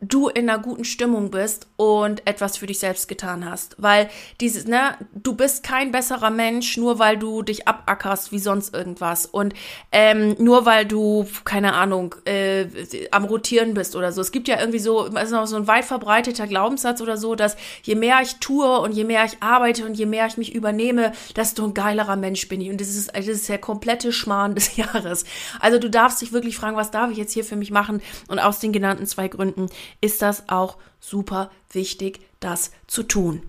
du 0.00 0.28
in 0.28 0.48
einer 0.48 0.60
guten 0.60 0.84
Stimmung 0.84 1.32
bist 1.32 1.66
und 1.76 2.24
etwas 2.24 2.56
für 2.56 2.68
dich 2.68 2.78
selbst 2.78 3.08
getan 3.08 3.44
hast. 3.44 3.74
Weil 3.78 4.08
dieses, 4.40 4.66
ne, 4.66 4.96
du 5.12 5.34
bist 5.34 5.64
kein 5.64 5.90
besserer 5.90 6.30
Mensch, 6.30 6.76
nur 6.76 7.00
weil 7.00 7.16
du 7.16 7.42
dich 7.42 7.66
abackerst 7.66 8.30
wie 8.30 8.38
sonst 8.38 8.72
irgendwas. 8.72 9.26
Und 9.26 9.54
ähm, 9.90 10.36
nur 10.38 10.66
weil 10.66 10.86
du, 10.86 11.26
keine 11.44 11.74
Ahnung, 11.74 12.14
äh, 12.26 12.66
am 13.10 13.24
Rotieren 13.24 13.74
bist 13.74 13.96
oder 13.96 14.12
so. 14.12 14.20
Es 14.20 14.30
gibt 14.30 14.46
ja 14.46 14.60
irgendwie 14.60 14.78
so, 14.78 15.06
ist 15.06 15.32
noch 15.32 15.48
so 15.48 15.56
ein 15.56 15.66
weit 15.66 15.84
verbreiteter 15.84 16.46
Glaubenssatz 16.46 17.00
oder 17.00 17.16
so, 17.16 17.34
dass 17.34 17.56
je 17.82 17.96
mehr 17.96 18.20
ich 18.22 18.36
tue 18.36 18.78
und 18.78 18.92
je 18.92 19.04
mehr 19.04 19.24
ich 19.24 19.42
arbeite 19.42 19.84
und 19.84 19.94
je 19.94 20.06
mehr 20.06 20.26
ich 20.26 20.36
mich 20.36 20.54
übernehme, 20.54 21.10
desto 21.34 21.64
ein 21.64 21.74
geilerer 21.74 22.16
Mensch 22.16 22.46
bin 22.48 22.60
ich. 22.60 22.70
Und 22.70 22.80
das 22.80 22.88
ist, 22.90 23.16
das 23.16 23.26
ist 23.26 23.48
der 23.48 23.58
komplette 23.58 24.12
Schmarrn 24.12 24.54
des 24.54 24.76
Jahres. 24.76 25.24
Also 25.58 25.80
du 25.80 25.90
darfst 25.90 26.20
dich 26.20 26.32
wirklich 26.32 26.56
fragen, 26.56 26.76
was 26.76 26.92
darf 26.92 27.10
ich 27.10 27.16
jetzt 27.16 27.32
hier 27.32 27.44
für 27.44 27.56
mich 27.56 27.72
machen? 27.72 28.00
Und 28.28 28.38
aus 28.38 28.60
den 28.60 28.72
genannten 28.72 29.04
zwei 29.04 29.26
Gründen 29.26 29.66
ist 30.00 30.22
das 30.22 30.48
auch 30.48 30.76
super 31.00 31.50
wichtig, 31.72 32.20
das 32.40 32.70
zu 32.86 33.02
tun. 33.02 33.42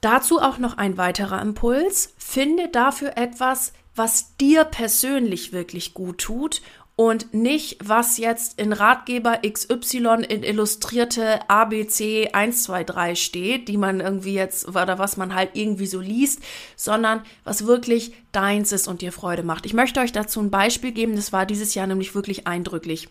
Dazu 0.00 0.38
auch 0.38 0.58
noch 0.58 0.76
ein 0.76 0.98
weiterer 0.98 1.40
Impuls. 1.40 2.12
Finde 2.18 2.68
dafür 2.68 3.16
etwas, 3.16 3.72
was 3.96 4.36
dir 4.36 4.64
persönlich 4.64 5.52
wirklich 5.52 5.94
gut 5.94 6.18
tut 6.18 6.60
und 6.96 7.34
nicht, 7.34 7.78
was 7.82 8.18
jetzt 8.18 8.58
in 8.60 8.72
Ratgeber 8.72 9.40
XY 9.42 10.26
in 10.28 10.42
illustrierte 10.42 11.48
ABC 11.48 12.28
123 12.32 13.24
steht, 13.24 13.68
die 13.68 13.76
man 13.76 14.00
irgendwie 14.00 14.34
jetzt 14.34 14.68
oder 14.68 14.98
was 14.98 15.16
man 15.16 15.34
halt 15.34 15.50
irgendwie 15.54 15.86
so 15.86 16.00
liest, 16.00 16.40
sondern 16.76 17.22
was 17.42 17.66
wirklich 17.66 18.12
deins 18.30 18.72
ist 18.72 18.86
und 18.86 19.02
dir 19.02 19.10
Freude 19.10 19.42
macht. 19.42 19.66
Ich 19.66 19.74
möchte 19.74 20.00
euch 20.00 20.12
dazu 20.12 20.40
ein 20.40 20.50
Beispiel 20.50 20.92
geben, 20.92 21.16
das 21.16 21.32
war 21.32 21.46
dieses 21.46 21.74
Jahr 21.74 21.86
nämlich 21.86 22.14
wirklich 22.14 22.46
eindrücklich. 22.46 23.08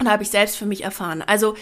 Und 0.00 0.10
habe 0.10 0.22
ich 0.22 0.30
selbst 0.30 0.56
für 0.56 0.66
mich 0.66 0.82
erfahren. 0.82 1.22
Also, 1.22 1.54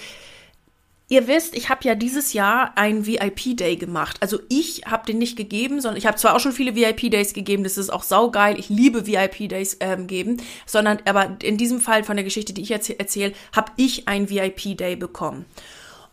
ihr 1.08 1.26
wisst, 1.26 1.56
ich 1.56 1.68
habe 1.68 1.80
ja 1.84 1.94
dieses 1.94 2.32
Jahr 2.32 2.76
einen 2.76 3.06
VIP-Day 3.06 3.76
gemacht. 3.76 4.18
Also 4.20 4.38
ich 4.48 4.82
habe 4.86 5.06
den 5.06 5.18
nicht 5.18 5.36
gegeben, 5.36 5.80
sondern 5.80 5.96
ich 5.96 6.06
habe 6.06 6.16
zwar 6.16 6.36
auch 6.36 6.40
schon 6.40 6.52
viele 6.52 6.74
VIP-Days 6.76 7.32
gegeben, 7.32 7.64
das 7.64 7.78
ist 7.78 7.90
auch 7.90 8.02
saugeil, 8.02 8.58
ich 8.58 8.68
liebe 8.68 9.06
VIP-Days 9.06 9.78
ähm, 9.80 10.06
geben, 10.06 10.36
sondern 10.66 10.98
aber 11.06 11.36
in 11.42 11.56
diesem 11.56 11.80
Fall 11.80 12.04
von 12.04 12.16
der 12.16 12.24
Geschichte, 12.24 12.52
die 12.52 12.62
ich 12.62 12.68
jetzt 12.68 12.90
erzähle, 12.90 13.32
habe 13.56 13.72
ich 13.76 14.06
einen 14.06 14.28
VIP-Day 14.28 14.96
bekommen. 14.96 15.46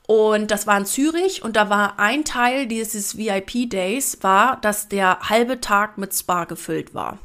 Und 0.07 0.51
das 0.51 0.67
war 0.67 0.77
in 0.77 0.85
Zürich 0.85 1.43
und 1.43 1.55
da 1.55 1.69
war 1.69 1.99
ein 1.99 2.23
Teil 2.25 2.67
dieses 2.67 3.17
VIP-Days, 3.17 4.19
war, 4.21 4.61
dass 4.61 4.87
der 4.87 5.19
halbe 5.21 5.59
Tag 5.61 5.97
mit 5.97 6.13
Spa 6.13 6.45
gefüllt 6.45 6.93
war. 6.93 7.17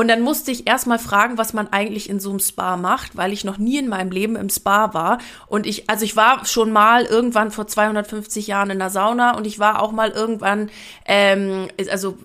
Und 0.00 0.08
dann 0.08 0.22
musste 0.22 0.50
ich 0.50 0.66
erstmal 0.66 0.98
fragen, 0.98 1.36
was 1.36 1.52
man 1.52 1.74
eigentlich 1.74 2.08
in 2.08 2.20
so 2.20 2.30
einem 2.30 2.38
Spa 2.38 2.78
macht, 2.78 3.18
weil 3.18 3.34
ich 3.34 3.44
noch 3.44 3.58
nie 3.58 3.76
in 3.76 3.86
meinem 3.86 4.10
Leben 4.10 4.34
im 4.34 4.48
Spa 4.48 4.94
war. 4.94 5.18
Und 5.46 5.66
ich, 5.66 5.90
also 5.90 6.06
ich 6.06 6.16
war 6.16 6.46
schon 6.46 6.72
mal 6.72 7.04
irgendwann 7.04 7.50
vor 7.50 7.66
250 7.66 8.46
Jahren 8.46 8.70
in 8.70 8.78
der 8.78 8.88
Sauna 8.88 9.36
und 9.36 9.46
ich 9.46 9.58
war 9.58 9.82
auch 9.82 9.92
mal 9.92 10.08
irgendwann, 10.08 10.70
ähm, 11.04 11.68
also 11.90 12.16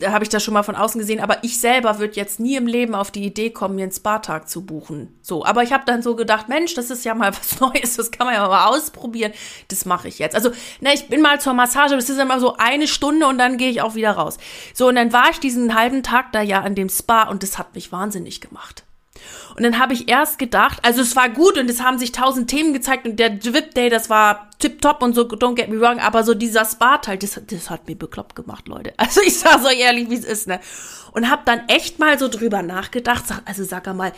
da 0.00 0.12
habe 0.12 0.24
ich 0.24 0.30
das 0.30 0.42
schon 0.42 0.54
mal 0.54 0.62
von 0.62 0.74
außen 0.74 0.98
gesehen, 0.98 1.20
aber 1.20 1.44
ich 1.44 1.60
selber 1.60 1.98
würde 1.98 2.14
jetzt 2.14 2.40
nie 2.40 2.56
im 2.56 2.66
Leben 2.66 2.94
auf 2.94 3.10
die 3.10 3.26
Idee 3.26 3.50
kommen, 3.50 3.74
mir 3.74 3.82
einen 3.82 3.92
Spa-Tag 3.92 4.48
zu 4.48 4.64
buchen. 4.64 5.14
So, 5.20 5.44
aber 5.44 5.62
ich 5.62 5.74
habe 5.74 5.84
dann 5.84 6.00
so 6.00 6.16
gedacht, 6.16 6.48
Mensch, 6.48 6.72
das 6.72 6.88
ist 6.88 7.04
ja 7.04 7.14
mal 7.14 7.32
was 7.38 7.60
Neues, 7.60 7.96
das 7.96 8.10
kann 8.10 8.26
man 8.26 8.36
ja 8.36 8.48
mal 8.48 8.68
ausprobieren. 8.68 9.32
Das 9.68 9.84
mache 9.84 10.08
ich 10.08 10.18
jetzt. 10.18 10.34
Also, 10.34 10.48
ne, 10.80 10.94
ich 10.94 11.08
bin 11.08 11.20
mal 11.20 11.38
zur 11.42 11.52
Massage, 11.52 11.94
das 11.94 12.08
ist 12.08 12.18
immer 12.18 12.40
so 12.40 12.56
eine 12.56 12.88
Stunde 12.88 13.26
und 13.26 13.36
dann 13.36 13.58
gehe 13.58 13.68
ich 13.68 13.82
auch 13.82 13.94
wieder 13.94 14.12
raus. 14.12 14.38
So, 14.72 14.88
und 14.88 14.94
dann 14.94 15.12
war 15.12 15.28
ich 15.30 15.40
diesen 15.40 15.74
halben 15.74 16.02
Tag 16.02 16.32
da 16.32 16.40
ja 16.40 16.62
an 16.62 16.74
dem 16.74 16.88
Spa 16.88 17.17
und 17.24 17.42
das 17.42 17.58
hat 17.58 17.74
mich 17.74 17.92
wahnsinnig 17.92 18.40
gemacht. 18.40 18.84
Und 19.56 19.64
dann 19.64 19.78
habe 19.78 19.92
ich 19.92 20.08
erst 20.08 20.38
gedacht, 20.38 20.78
also 20.82 21.00
es 21.00 21.16
war 21.16 21.28
gut 21.28 21.58
und 21.58 21.68
es 21.68 21.82
haben 21.82 21.98
sich 21.98 22.12
tausend 22.12 22.48
Themen 22.48 22.72
gezeigt 22.72 23.06
und 23.06 23.16
der 23.16 23.30
Drip 23.30 23.74
Day, 23.74 23.88
das 23.88 24.08
war 24.08 24.48
tipptopp 24.58 25.02
und 25.02 25.14
so, 25.14 25.22
don't 25.22 25.56
get 25.56 25.68
me 25.68 25.80
wrong, 25.80 25.98
aber 25.98 26.22
so 26.22 26.34
dieser 26.34 26.64
Spa-Teil, 26.64 27.18
das, 27.18 27.40
das 27.44 27.70
hat 27.70 27.88
mir 27.88 27.96
bekloppt 27.96 28.36
gemacht, 28.36 28.68
Leute. 28.68 28.92
Also 28.98 29.20
ich 29.22 29.38
sag 29.38 29.60
so 29.60 29.68
ehrlich, 29.68 30.10
wie 30.10 30.14
es 30.14 30.24
ist, 30.24 30.46
ne? 30.46 30.60
Und 31.12 31.30
habe 31.30 31.42
dann 31.44 31.62
echt 31.68 31.98
mal 31.98 32.18
so 32.18 32.28
drüber 32.28 32.62
nachgedacht, 32.62 33.26
sag, 33.26 33.42
also 33.46 33.64
sag 33.64 33.92
mal, 33.94 34.12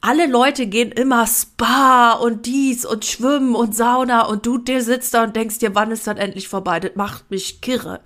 alle 0.00 0.26
Leute 0.26 0.66
gehen 0.66 0.92
immer 0.92 1.26
Spa 1.26 2.12
und 2.12 2.46
dies 2.46 2.86
und 2.86 3.04
Schwimmen 3.04 3.54
und 3.54 3.76
Sauna 3.76 4.26
und 4.26 4.46
du 4.46 4.58
dir 4.58 4.82
sitzt 4.82 5.14
da 5.14 5.24
und 5.24 5.36
denkst 5.36 5.58
dir, 5.58 5.74
wann 5.74 5.90
ist 5.90 6.06
das 6.06 6.16
endlich 6.16 6.48
vorbei? 6.48 6.80
Das 6.80 6.96
macht 6.96 7.30
mich 7.30 7.60
kirre. 7.60 8.00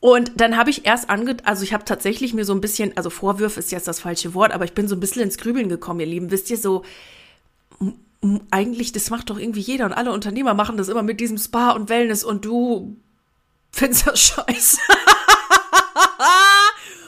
Und 0.00 0.32
dann 0.40 0.56
habe 0.56 0.70
ich 0.70 0.86
erst 0.86 1.10
ange, 1.10 1.36
also 1.44 1.62
ich 1.62 1.74
habe 1.74 1.84
tatsächlich 1.84 2.32
mir 2.32 2.46
so 2.46 2.54
ein 2.54 2.62
bisschen, 2.62 2.96
also 2.96 3.10
Vorwürfe 3.10 3.60
ist 3.60 3.70
jetzt 3.70 3.86
das 3.86 4.00
falsche 4.00 4.32
Wort, 4.32 4.52
aber 4.52 4.64
ich 4.64 4.72
bin 4.72 4.88
so 4.88 4.96
ein 4.96 5.00
bisschen 5.00 5.22
ins 5.22 5.36
Grübeln 5.36 5.68
gekommen, 5.68 6.00
ihr 6.00 6.06
Lieben. 6.06 6.30
Wisst 6.30 6.48
ihr 6.50 6.56
so, 6.56 6.84
eigentlich, 8.50 8.92
das 8.92 9.10
macht 9.10 9.30
doch 9.30 9.38
irgendwie 9.38 9.60
jeder 9.60 9.84
und 9.86 9.92
alle 9.92 10.12
Unternehmer 10.12 10.54
machen 10.54 10.76
das 10.76 10.88
immer 10.88 11.02
mit 11.02 11.20
diesem 11.20 11.38
Spa 11.38 11.70
und 11.72 11.88
Wellness 11.88 12.24
und 12.24 12.44
du 12.44 12.96
findest 13.70 14.06
das 14.06 14.20
scheiße. 14.20 14.78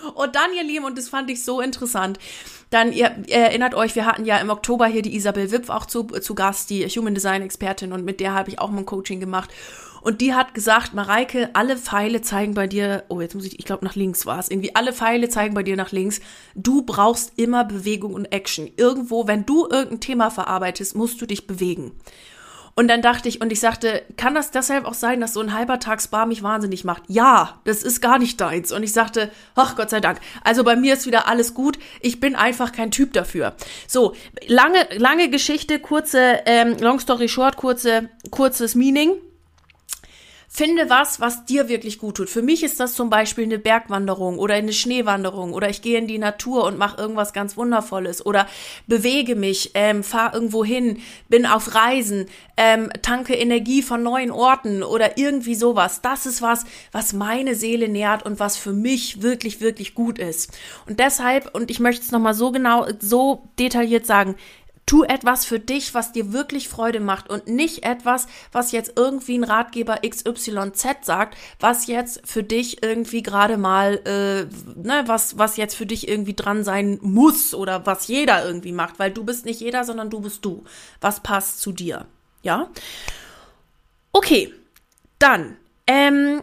und 0.14 0.34
dann, 0.36 0.52
ihr 0.54 0.64
Lieben, 0.64 0.84
und 0.84 0.96
das 0.98 1.08
fand 1.08 1.30
ich 1.30 1.44
so 1.44 1.60
interessant. 1.60 2.18
Dann, 2.70 2.92
ihr, 2.92 3.14
ihr, 3.26 3.36
erinnert 3.36 3.74
euch, 3.74 3.94
wir 3.94 4.06
hatten 4.06 4.24
ja 4.24 4.38
im 4.38 4.48
Oktober 4.48 4.86
hier 4.86 5.02
die 5.02 5.14
Isabel 5.14 5.50
Wipf 5.50 5.68
auch 5.68 5.86
zu, 5.86 6.04
zu 6.04 6.34
Gast, 6.34 6.70
die 6.70 6.86
Human 6.86 7.14
Design 7.14 7.42
Expertin, 7.42 7.92
und 7.92 8.04
mit 8.04 8.20
der 8.20 8.32
habe 8.32 8.50
ich 8.50 8.58
auch 8.58 8.70
mal 8.70 8.78
ein 8.78 8.86
Coaching 8.86 9.20
gemacht. 9.20 9.50
Und 10.02 10.20
die 10.20 10.34
hat 10.34 10.52
gesagt, 10.52 10.94
Mareike, 10.94 11.50
alle 11.52 11.76
Pfeile 11.76 12.22
zeigen 12.22 12.54
bei 12.54 12.66
dir, 12.66 13.04
oh, 13.08 13.20
jetzt 13.20 13.34
muss 13.34 13.44
ich, 13.44 13.58
ich 13.60 13.64
glaube, 13.64 13.84
nach 13.84 13.94
links 13.94 14.26
war 14.26 14.40
es. 14.40 14.50
Irgendwie 14.50 14.74
alle 14.74 14.92
Pfeile 14.92 15.28
zeigen 15.28 15.54
bei 15.54 15.62
dir 15.62 15.76
nach 15.76 15.92
links. 15.92 16.20
Du 16.56 16.82
brauchst 16.82 17.32
immer 17.36 17.64
Bewegung 17.64 18.14
und 18.14 18.26
Action. 18.26 18.68
Irgendwo, 18.76 19.28
wenn 19.28 19.46
du 19.46 19.68
irgendein 19.68 20.00
Thema 20.00 20.30
verarbeitest, 20.30 20.96
musst 20.96 21.20
du 21.20 21.26
dich 21.26 21.46
bewegen. 21.46 21.92
Und 22.74 22.88
dann 22.88 23.02
dachte 23.02 23.28
ich, 23.28 23.40
und 23.40 23.52
ich 23.52 23.60
sagte, 23.60 24.02
kann 24.16 24.34
das 24.34 24.50
deshalb 24.50 24.86
auch 24.86 24.94
sein, 24.94 25.20
dass 25.20 25.34
so 25.34 25.40
ein 25.40 25.52
halber 25.52 25.78
Tag 25.78 26.00
Spa 26.00 26.24
mich 26.26 26.42
wahnsinnig 26.42 26.84
macht? 26.84 27.02
Ja, 27.06 27.60
das 27.64 27.82
ist 27.82 28.00
gar 28.00 28.18
nicht 28.18 28.40
deins. 28.40 28.72
Und 28.72 28.82
ich 28.82 28.92
sagte, 28.92 29.30
ach 29.54 29.76
Gott 29.76 29.90
sei 29.90 30.00
Dank. 30.00 30.20
Also 30.42 30.64
bei 30.64 30.74
mir 30.74 30.94
ist 30.94 31.06
wieder 31.06 31.28
alles 31.28 31.54
gut. 31.54 31.78
Ich 32.00 32.18
bin 32.18 32.34
einfach 32.34 32.72
kein 32.72 32.90
Typ 32.90 33.12
dafür. 33.12 33.54
So, 33.86 34.14
lange, 34.46 34.88
lange 34.96 35.28
Geschichte, 35.28 35.78
kurze, 35.78 36.40
ähm, 36.46 36.76
long 36.80 36.98
story 36.98 37.28
short, 37.28 37.56
kurze, 37.56 38.08
kurzes 38.30 38.74
Meaning. 38.74 39.12
Finde 40.54 40.90
was, 40.90 41.18
was 41.18 41.46
dir 41.46 41.70
wirklich 41.70 41.98
gut 41.98 42.18
tut. 42.18 42.28
Für 42.28 42.42
mich 42.42 42.62
ist 42.62 42.78
das 42.78 42.92
zum 42.92 43.08
Beispiel 43.08 43.44
eine 43.44 43.58
Bergwanderung 43.58 44.38
oder 44.38 44.52
eine 44.52 44.74
Schneewanderung 44.74 45.54
oder 45.54 45.70
ich 45.70 45.80
gehe 45.80 45.96
in 45.96 46.06
die 46.06 46.18
Natur 46.18 46.64
und 46.64 46.76
mache 46.76 47.00
irgendwas 47.00 47.32
ganz 47.32 47.56
Wundervolles 47.56 48.26
oder 48.26 48.46
bewege 48.86 49.34
mich, 49.34 49.70
ähm, 49.72 50.04
fahre 50.04 50.34
irgendwo 50.34 50.62
hin, 50.62 50.98
bin 51.30 51.46
auf 51.46 51.74
Reisen, 51.74 52.26
ähm, 52.58 52.90
tanke 53.00 53.34
Energie 53.34 53.80
von 53.80 54.02
neuen 54.02 54.30
Orten 54.30 54.82
oder 54.82 55.16
irgendwie 55.16 55.54
sowas. 55.54 56.02
Das 56.02 56.26
ist 56.26 56.42
was, 56.42 56.66
was 56.92 57.14
meine 57.14 57.54
Seele 57.54 57.88
nährt 57.88 58.26
und 58.26 58.38
was 58.38 58.58
für 58.58 58.74
mich 58.74 59.22
wirklich, 59.22 59.62
wirklich 59.62 59.94
gut 59.94 60.18
ist. 60.18 60.52
Und 60.86 61.00
deshalb, 61.00 61.54
und 61.54 61.70
ich 61.70 61.80
möchte 61.80 62.04
es 62.04 62.12
nochmal 62.12 62.34
so 62.34 62.52
genau, 62.52 62.86
so 63.00 63.48
detailliert 63.58 64.04
sagen, 64.04 64.36
Tu 64.84 65.04
etwas 65.04 65.44
für 65.44 65.60
dich, 65.60 65.94
was 65.94 66.12
dir 66.12 66.32
wirklich 66.32 66.68
Freude 66.68 67.00
macht 67.00 67.30
und 67.30 67.46
nicht 67.46 67.84
etwas, 67.84 68.26
was 68.50 68.72
jetzt 68.72 68.94
irgendwie 68.96 69.38
ein 69.38 69.44
Ratgeber 69.44 70.00
XYZ 70.06 70.86
sagt, 71.02 71.36
was 71.60 71.86
jetzt 71.86 72.20
für 72.24 72.42
dich 72.42 72.82
irgendwie 72.82 73.22
gerade 73.22 73.56
mal, 73.56 74.00
äh, 74.04 74.44
ne, 74.76 75.04
was, 75.06 75.38
was 75.38 75.56
jetzt 75.56 75.76
für 75.76 75.86
dich 75.86 76.08
irgendwie 76.08 76.34
dran 76.34 76.64
sein 76.64 76.98
muss 77.00 77.54
oder 77.54 77.86
was 77.86 78.08
jeder 78.08 78.44
irgendwie 78.44 78.72
macht, 78.72 78.98
weil 78.98 79.12
du 79.12 79.24
bist 79.24 79.44
nicht 79.44 79.60
jeder, 79.60 79.84
sondern 79.84 80.10
du 80.10 80.20
bist 80.20 80.44
du. 80.44 80.64
Was 81.00 81.20
passt 81.20 81.60
zu 81.60 81.72
dir? 81.72 82.06
Ja? 82.42 82.68
Okay, 84.12 84.52
dann 85.18 85.56
ähm, 85.86 86.42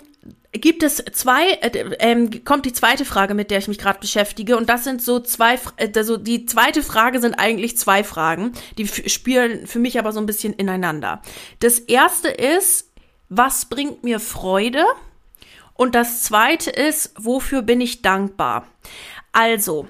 gibt 0.51 0.81
es 0.81 1.03
zwei, 1.13 1.51
äh, 1.61 1.95
ähm, 1.99 2.43
kommt 2.43 2.65
die 2.65 2.73
zweite 2.73 3.05
Frage, 3.05 3.33
mit 3.33 3.51
der 3.51 3.59
ich 3.59 3.67
mich 3.67 3.77
gerade 3.77 3.99
beschäftige. 3.99 4.57
Und 4.57 4.69
das 4.69 4.83
sind 4.83 5.01
so 5.01 5.19
zwei, 5.19 5.59
äh, 5.77 5.89
also 5.95 6.17
die 6.17 6.45
zweite 6.45 6.81
Frage 6.81 7.19
sind 7.19 7.35
eigentlich 7.35 7.77
zwei 7.77 8.03
Fragen, 8.03 8.53
die 8.77 8.87
spielen 8.87 9.67
für 9.67 9.79
mich 9.79 9.99
aber 9.99 10.11
so 10.11 10.19
ein 10.19 10.25
bisschen 10.25 10.53
ineinander. 10.53 11.21
Das 11.59 11.79
erste 11.79 12.29
ist, 12.29 12.91
was 13.29 13.65
bringt 13.65 14.03
mir 14.03 14.19
Freude? 14.19 14.83
Und 15.75 15.95
das 15.95 16.23
zweite 16.23 16.71
ist, 16.71 17.13
wofür 17.17 17.61
bin 17.61 17.79
ich 17.79 18.01
dankbar? 18.01 18.67
Also, 19.31 19.87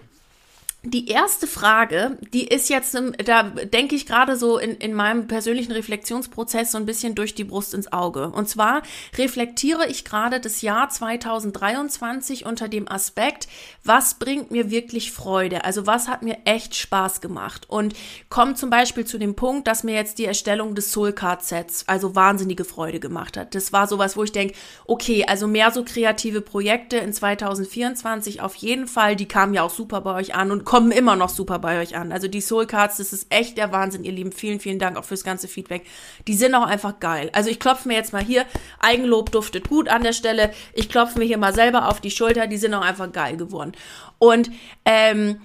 die 0.83 1.09
erste 1.09 1.45
Frage, 1.45 2.17
die 2.33 2.47
ist 2.47 2.69
jetzt, 2.69 2.97
da 3.25 3.43
denke 3.43 3.95
ich 3.95 4.05
gerade 4.05 4.37
so 4.37 4.57
in, 4.57 4.75
in 4.77 4.93
meinem 4.93 5.27
persönlichen 5.27 5.73
Reflexionsprozess 5.73 6.71
so 6.71 6.77
ein 6.77 6.85
bisschen 6.85 7.15
durch 7.15 7.35
die 7.35 7.43
Brust 7.43 7.73
ins 7.73 7.91
Auge. 7.91 8.29
Und 8.29 8.47
zwar 8.47 8.81
reflektiere 9.17 9.87
ich 9.87 10.05
gerade 10.05 10.39
das 10.39 10.61
Jahr 10.61 10.89
2023 10.89 12.45
unter 12.45 12.69
dem 12.69 12.89
Aspekt, 12.89 13.49
was 13.83 14.13
bringt 14.13 14.51
mir 14.51 14.71
wirklich 14.71 15.11
Freude? 15.11 15.65
Also 15.65 15.85
was 15.85 16.07
hat 16.07 16.21
mir 16.21 16.37
echt 16.45 16.75
Spaß 16.75 17.19
gemacht? 17.19 17.65
Und 17.67 17.93
komme 18.29 18.53
zum 18.53 18.69
Beispiel 18.69 19.03
zu 19.03 19.17
dem 19.17 19.35
Punkt, 19.35 19.67
dass 19.67 19.83
mir 19.83 19.95
jetzt 19.95 20.17
die 20.17 20.25
Erstellung 20.25 20.75
des 20.75 20.93
Soul 20.93 21.11
Card 21.11 21.43
Sets 21.43 21.83
also 21.87 22.15
wahnsinnige 22.15 22.63
Freude 22.63 23.01
gemacht 23.01 23.35
hat. 23.35 23.53
Das 23.53 23.73
war 23.73 23.85
sowas, 23.85 24.15
wo 24.15 24.23
ich 24.23 24.31
denke, 24.31 24.53
okay, 24.85 25.25
also 25.27 25.45
mehr 25.45 25.71
so 25.71 25.83
kreative 25.83 26.39
Projekte 26.39 26.95
in 26.97 27.11
2024 27.11 28.39
auf 28.39 28.55
jeden 28.55 28.87
Fall. 28.87 29.17
Die 29.17 29.27
kamen 29.27 29.53
ja 29.53 29.63
auch 29.63 29.69
super 29.69 29.99
bei 29.99 30.15
euch 30.15 30.35
an 30.35 30.51
und 30.51 30.69
kommen 30.69 30.78
immer 30.91 31.15
noch 31.15 31.29
super 31.29 31.59
bei 31.59 31.81
euch 31.81 31.95
an. 31.95 32.11
Also 32.11 32.27
die 32.27 32.41
Soul 32.41 32.65
Cards, 32.65 32.97
das 32.97 33.13
ist 33.13 33.27
echt 33.29 33.57
der 33.57 33.71
Wahnsinn, 33.71 34.03
ihr 34.03 34.11
Lieben. 34.11 34.31
Vielen, 34.31 34.59
vielen 34.59 34.79
Dank 34.79 34.97
auch 34.97 35.05
fürs 35.05 35.23
ganze 35.23 35.47
Feedback. 35.47 35.85
Die 36.27 36.33
sind 36.33 36.55
auch 36.55 36.65
einfach 36.65 36.99
geil. 36.99 37.29
Also 37.33 37.49
ich 37.49 37.59
klopfe 37.59 37.87
mir 37.87 37.95
jetzt 37.95 38.13
mal 38.13 38.23
hier, 38.23 38.45
Eigenlob 38.79 39.31
duftet 39.31 39.69
gut 39.69 39.89
an 39.89 40.03
der 40.03 40.13
Stelle. 40.13 40.51
Ich 40.73 40.89
klopfe 40.89 41.19
mir 41.19 41.25
hier 41.25 41.37
mal 41.37 41.53
selber 41.53 41.87
auf 41.87 42.01
die 42.01 42.11
Schulter, 42.11 42.47
die 42.47 42.57
sind 42.57 42.73
auch 42.73 42.81
einfach 42.81 43.11
geil 43.11 43.37
geworden. 43.37 43.73
Und 44.17 44.49
ähm, 44.85 45.39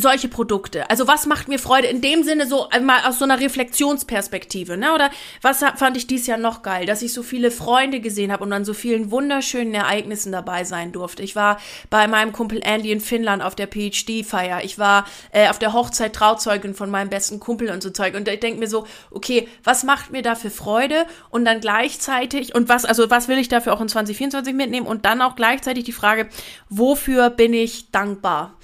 solche 0.00 0.28
Produkte. 0.28 0.88
Also 0.90 1.08
was 1.08 1.26
macht 1.26 1.48
mir 1.48 1.58
Freude 1.58 1.88
in 1.88 2.00
dem 2.00 2.22
Sinne 2.22 2.46
so 2.46 2.68
mal 2.82 3.00
aus 3.04 3.18
so 3.18 3.24
einer 3.24 3.40
Reflexionsperspektive, 3.40 4.76
ne? 4.76 4.94
Oder 4.94 5.10
was 5.42 5.64
fand 5.76 5.96
ich 5.96 6.06
dies 6.06 6.26
Jahr 6.26 6.38
noch 6.38 6.62
geil, 6.62 6.86
dass 6.86 7.02
ich 7.02 7.12
so 7.12 7.22
viele 7.22 7.50
Freunde 7.50 8.00
gesehen 8.00 8.32
habe 8.32 8.44
und 8.44 8.52
an 8.52 8.64
so 8.64 8.74
vielen 8.74 9.10
wunderschönen 9.10 9.74
Ereignissen 9.74 10.32
dabei 10.32 10.64
sein 10.64 10.92
durfte. 10.92 11.22
Ich 11.22 11.34
war 11.36 11.58
bei 11.90 12.06
meinem 12.06 12.32
Kumpel 12.32 12.60
Andy 12.62 12.92
in 12.92 13.00
Finnland 13.00 13.42
auf 13.42 13.54
der 13.54 13.66
PhD-Feier. 13.66 14.62
Ich 14.64 14.78
war 14.78 15.04
äh, 15.32 15.48
auf 15.48 15.58
der 15.58 15.72
Hochzeit 15.72 16.14
Trauzeugin 16.14 16.74
von 16.74 16.90
meinem 16.90 17.10
besten 17.10 17.40
Kumpel 17.40 17.70
und 17.70 17.82
so 17.82 17.90
Zeug. 17.90 18.14
Und 18.14 18.28
ich 18.28 18.40
denke 18.40 18.60
mir 18.60 18.68
so, 18.68 18.86
okay, 19.10 19.48
was 19.64 19.82
macht 19.82 20.12
mir 20.12 20.22
dafür 20.22 20.50
Freude? 20.50 21.06
Und 21.30 21.44
dann 21.44 21.60
gleichzeitig 21.60 22.54
und 22.54 22.68
was, 22.68 22.84
also 22.84 23.10
was 23.10 23.28
will 23.28 23.38
ich 23.38 23.48
dafür 23.48 23.72
auch 23.74 23.80
in 23.80 23.88
2024 23.88 24.54
mitnehmen? 24.54 24.86
Und 24.86 25.04
dann 25.04 25.20
auch 25.22 25.36
gleichzeitig 25.36 25.84
die 25.84 25.92
Frage, 25.92 26.28
wofür 26.68 27.30
bin 27.30 27.52
ich 27.52 27.90
dankbar? 27.90 28.54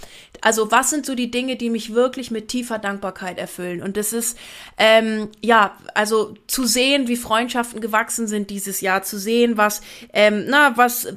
Also 0.45 0.71
was 0.71 0.91
sind 0.91 1.07
so 1.07 1.15
die 1.15 1.24
Dinge, 1.31 1.57
die 1.57 1.71
mich 1.71 1.95
wirklich 1.95 2.31
mit 2.31 2.49
tiefer 2.49 2.79
Dankbarkeit 2.79 3.39
erfüllen? 3.39 3.83
Und 3.83 3.97
das 3.97 4.13
ist, 4.13 4.39
ähm, 4.79 5.29
ja, 5.43 5.77
also 5.95 6.35
zu 6.47 6.65
sehen, 6.65 7.09
wie 7.09 7.17
Freundschaften 7.17 7.81
gewachsen 7.81 8.27
sind 8.27 8.51
dieses 8.51 8.81
Jahr, 8.81 9.03
zu 9.03 9.19
sehen, 9.19 9.57
was, 9.57 9.83
ähm, 10.13 10.45
na, 10.49 10.77
was 10.77 11.09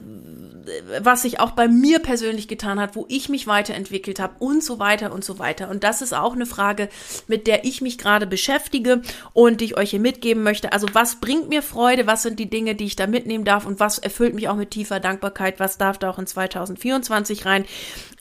was 1.01 1.21
sich 1.21 1.39
auch 1.39 1.51
bei 1.51 1.67
mir 1.67 1.99
persönlich 1.99 2.47
getan 2.47 2.79
hat, 2.79 2.95
wo 2.95 3.05
ich 3.09 3.29
mich 3.29 3.47
weiterentwickelt 3.47 4.19
habe 4.19 4.35
und 4.39 4.63
so 4.63 4.79
weiter 4.79 5.11
und 5.11 5.23
so 5.23 5.39
weiter. 5.39 5.69
Und 5.69 5.83
das 5.83 6.01
ist 6.01 6.13
auch 6.13 6.33
eine 6.33 6.45
Frage, 6.45 6.89
mit 7.27 7.47
der 7.47 7.65
ich 7.65 7.81
mich 7.81 7.97
gerade 7.97 8.27
beschäftige 8.27 9.01
und 9.33 9.61
die 9.61 9.65
ich 9.65 9.77
euch 9.77 9.91
hier 9.91 9.99
mitgeben 9.99 10.43
möchte. 10.43 10.71
Also 10.71 10.87
was 10.93 11.19
bringt 11.19 11.49
mir 11.49 11.61
Freude? 11.61 12.07
Was 12.07 12.23
sind 12.23 12.39
die 12.39 12.49
Dinge, 12.49 12.75
die 12.75 12.85
ich 12.85 12.95
da 12.95 13.07
mitnehmen 13.07 13.45
darf? 13.45 13.65
Und 13.65 13.79
was 13.79 13.97
erfüllt 13.97 14.35
mich 14.35 14.49
auch 14.49 14.55
mit 14.55 14.71
tiefer 14.71 14.99
Dankbarkeit? 14.99 15.59
Was 15.59 15.77
darf 15.77 15.97
da 15.97 16.09
auch 16.09 16.19
in 16.19 16.27
2024 16.27 17.45
rein? 17.45 17.65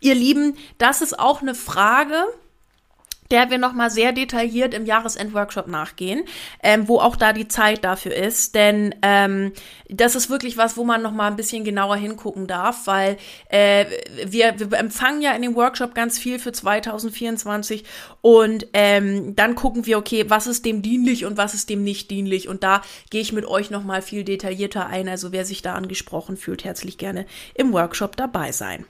Ihr 0.01 0.15
Lieben, 0.15 0.57
das 0.79 1.01
ist 1.03 1.19
auch 1.19 1.43
eine 1.43 1.55
Frage, 1.55 1.76
der 3.31 3.51
wir 3.51 3.59
nochmal 3.59 3.91
sehr 3.91 4.13
detailliert 4.13 4.75
im 4.75 4.87
Jahresendworkshop 4.87 5.67
nachgehen, 5.67 6.25
ähm, 6.63 6.89
wo 6.89 6.99
auch 6.99 7.17
da 7.17 7.33
die 7.33 7.49
Zeit 7.49 7.85
dafür 7.85 8.15
ist. 8.15 8.55
Denn 8.55 8.95
ähm, 9.03 9.53
das 9.89 10.15
ist 10.15 10.31
wirklich 10.31 10.57
was, 10.57 10.77
wo 10.77 10.85
man 10.85 11.03
nochmal 11.03 11.31
ein 11.31 11.37
bisschen 11.37 11.65
genauer 11.65 11.97
hingucken 11.97 12.47
darf, 12.47 12.87
weil 12.87 13.17
äh, 13.49 13.87
wir, 14.27 14.59
wir 14.59 14.79
empfangen 14.79 15.23
ja 15.23 15.33
in 15.33 15.43
dem 15.43 15.57
Workshop 15.57 15.95
ganz 15.95 16.19
viel 16.19 16.39
für 16.39 16.53
2024 16.53 17.85
und 18.21 18.67
ähm, 18.73 19.35
dann 19.37 19.55
gucken 19.55 19.87
wir, 19.87 19.99
okay, 19.99 20.29
was 20.29 20.47
ist 20.47 20.65
dem 20.65 20.83
dienlich 20.83 21.25
und 21.25 21.37
was 21.37 21.55
ist 21.55 21.71
dem 21.71 21.83
nicht 21.83 22.11
dienlich. 22.11 22.49
Und 22.49 22.63
da 22.63 22.83
gehe 23.11 23.21
ich 23.21 23.33
mit 23.33 23.47
euch 23.47 23.71
nochmal 23.71 24.03
viel 24.03 24.25
detaillierter 24.25 24.87
ein. 24.87 25.09
Also 25.09 25.33
wer 25.33 25.45
sich 25.45 25.63
da 25.63 25.75
angesprochen 25.75 26.37
fühlt, 26.37 26.65
herzlich 26.65 26.99
gerne 26.99 27.27
im 27.55 27.73
Workshop 27.73 28.17
dabei 28.17 28.53
sein. 28.53 28.85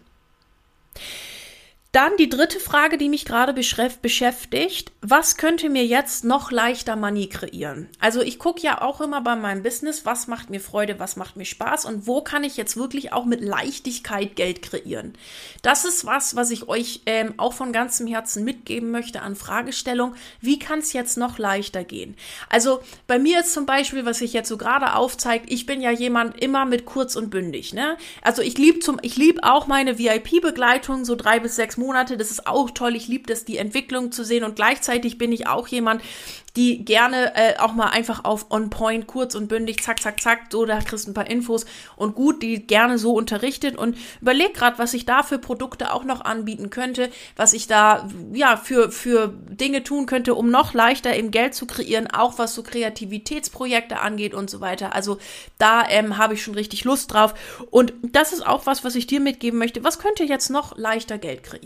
Dann 1.97 2.19
die 2.19 2.29
dritte 2.29 2.61
Frage, 2.61 2.99
die 2.99 3.09
mich 3.09 3.25
gerade 3.25 3.55
beschäftigt. 3.55 4.93
Was 5.01 5.39
könnte 5.39 5.71
mir 5.71 5.87
jetzt 5.87 6.25
noch 6.25 6.51
leichter 6.51 6.95
Money 6.95 7.29
kreieren? 7.29 7.89
Also 8.01 8.21
ich 8.21 8.39
gucke 8.39 8.61
ja 8.61 8.83
auch 8.83 9.01
immer 9.01 9.23
bei 9.23 9.35
meinem 9.35 9.63
Business, 9.63 10.05
was 10.05 10.27
macht 10.27 10.51
mir 10.51 10.61
Freude, 10.61 10.99
was 10.99 11.17
macht 11.17 11.37
mir 11.37 11.47
Spaß 11.47 11.87
und 11.87 12.07
wo 12.07 12.21
kann 12.21 12.45
ich 12.45 12.59
jetzt 12.59 12.77
wirklich 12.77 13.15
auch 13.15 13.25
mit 13.25 13.41
Leichtigkeit 13.41 14.37
Geld 14.37 14.61
kreieren? 14.61 15.15
Das 15.63 15.87
ist 15.87 16.05
was, 16.05 16.37
was 16.37 16.51
ich 16.51 16.69
euch 16.69 17.01
ähm, 17.07 17.33
auch 17.39 17.55
von 17.55 17.73
ganzem 17.73 18.07
Herzen 18.07 18.45
mitgeben 18.45 18.91
möchte 18.91 19.23
an 19.23 19.35
Fragestellung. 19.35 20.17
Wie 20.43 20.59
kann 20.59 20.81
es 20.81 20.93
jetzt 20.93 21.17
noch 21.17 21.39
leichter 21.39 21.83
gehen? 21.83 22.15
Also 22.51 22.81
bei 23.07 23.19
mir 23.19 23.41
ist 23.41 23.55
zum 23.55 23.65
Beispiel, 23.65 24.05
was 24.05 24.19
sich 24.19 24.35
jetzt 24.35 24.51
so 24.51 24.59
gerade 24.59 24.97
aufzeigt, 24.97 25.47
ich 25.49 25.65
bin 25.65 25.81
ja 25.81 25.93
jemand 25.93 26.43
immer 26.43 26.67
mit 26.67 26.85
kurz 26.85 27.17
und 27.17 27.31
bündig. 27.31 27.73
Ne? 27.73 27.97
Also 28.21 28.43
ich 28.43 28.59
liebe 28.59 28.81
zum, 28.81 28.99
ich 29.01 29.17
liebe 29.17 29.45
auch 29.45 29.67
meine 29.67 29.99
VIP-Begleitung, 29.99 31.07
so 31.07 31.15
drei 31.15 31.41
bis 31.41 31.57
sechs 31.57 31.79
Monate 31.79 31.86
Monate. 31.87 32.17
Das 32.17 32.31
ist 32.31 32.47
auch 32.47 32.71
toll. 32.71 32.97
Ich 32.97 33.09
liebe 33.09 33.27
das, 33.27 33.45
die 33.45 33.59
Entwicklung 33.59 34.13
zu 34.13 34.25
sehen. 34.25 34.45
Und 34.45 34.57
gleichzeitig 34.57 35.19
bin 35.19 35.33
ich 35.33 35.47
auch 35.47 35.69
jemand, 35.69 36.03
die 36.57 36.85
gerne 36.85 37.35
äh, 37.37 37.59
auch 37.59 37.75
mal 37.75 37.89
einfach 37.89 38.25
auf 38.25 38.51
on 38.51 38.71
point, 38.71 39.07
kurz 39.07 39.35
und 39.35 39.49
bündig, 39.49 39.83
zack, 39.83 40.01
zack, 40.01 40.21
zack, 40.21 40.47
so, 40.51 40.65
da 40.65 40.79
kriegst 40.81 41.07
du 41.07 41.11
ein 41.11 41.15
paar 41.15 41.29
Infos 41.29 41.67
und 41.97 42.15
gut, 42.15 42.43
die 42.43 42.67
gerne 42.67 42.99
so 42.99 43.13
unterrichtet 43.13 43.77
und 43.77 43.97
überleg 44.23 44.55
gerade, 44.55 44.79
was 44.79 44.95
ich 44.95 45.05
da 45.05 45.23
für 45.23 45.39
Produkte 45.39 45.93
auch 45.93 46.05
noch 46.05 46.23
anbieten 46.23 46.71
könnte, 46.71 47.11
was 47.37 47.53
ich 47.53 47.67
da, 47.67 48.09
ja, 48.33 48.57
für, 48.57 48.91
für 48.91 49.29
Dinge 49.29 49.85
tun 49.85 50.07
könnte, 50.07 50.35
um 50.35 50.51
noch 50.51 50.73
leichter 50.73 51.15
eben 51.15 51.31
Geld 51.31 51.55
zu 51.55 51.67
kreieren, 51.67 52.09
auch 52.11 52.39
was 52.39 52.55
so 52.55 52.63
Kreativitätsprojekte 52.63 54.01
angeht 54.01 54.33
und 54.33 54.49
so 54.49 54.61
weiter. 54.61 54.95
Also 54.95 55.19
da 55.59 55.87
ähm, 55.89 56.17
habe 56.17 56.35
ich 56.35 56.43
schon 56.43 56.55
richtig 56.55 56.85
Lust 56.85 57.13
drauf 57.13 57.35
und 57.71 57.93
das 58.03 58.33
ist 58.33 58.47
auch 58.47 58.65
was, 58.65 58.83
was 58.83 58.95
ich 58.95 59.07
dir 59.07 59.21
mitgeben 59.21 59.59
möchte. 59.59 59.85
Was 59.85 59.99
könnte 59.99 60.25
jetzt 60.25 60.49
noch 60.49 60.79
leichter 60.79 61.19
Geld 61.19 61.43
kreieren? 61.43 61.66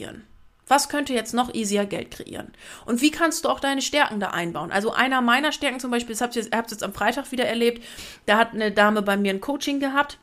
Was 0.71 0.89
könnte 0.89 1.13
jetzt 1.13 1.35
noch 1.35 1.53
easier 1.53 1.85
Geld 1.85 2.13
kreieren? 2.13 2.53
Und 2.87 3.01
wie 3.01 3.11
kannst 3.11 3.45
du 3.45 3.49
auch 3.49 3.59
deine 3.59 3.83
Stärken 3.83 4.21
da 4.21 4.31
einbauen? 4.31 4.71
Also 4.71 4.93
einer 4.93 5.21
meiner 5.21 5.51
Stärken 5.51 5.81
zum 5.81 5.91
Beispiel, 5.91 6.15
das 6.15 6.21
habt 6.21 6.37
ihr 6.37 6.43
jetzt, 6.43 6.55
habt 6.55 6.71
jetzt 6.71 6.85
am 6.85 6.93
Freitag 6.93 7.33
wieder 7.33 7.45
erlebt, 7.45 7.85
da 8.27 8.39
hat 8.39 8.55
eine 8.55 8.71
Dame 8.71 9.03
bei 9.03 9.17
mir 9.17 9.33
ein 9.33 9.41
Coaching 9.41 9.81
gehabt 9.81 10.19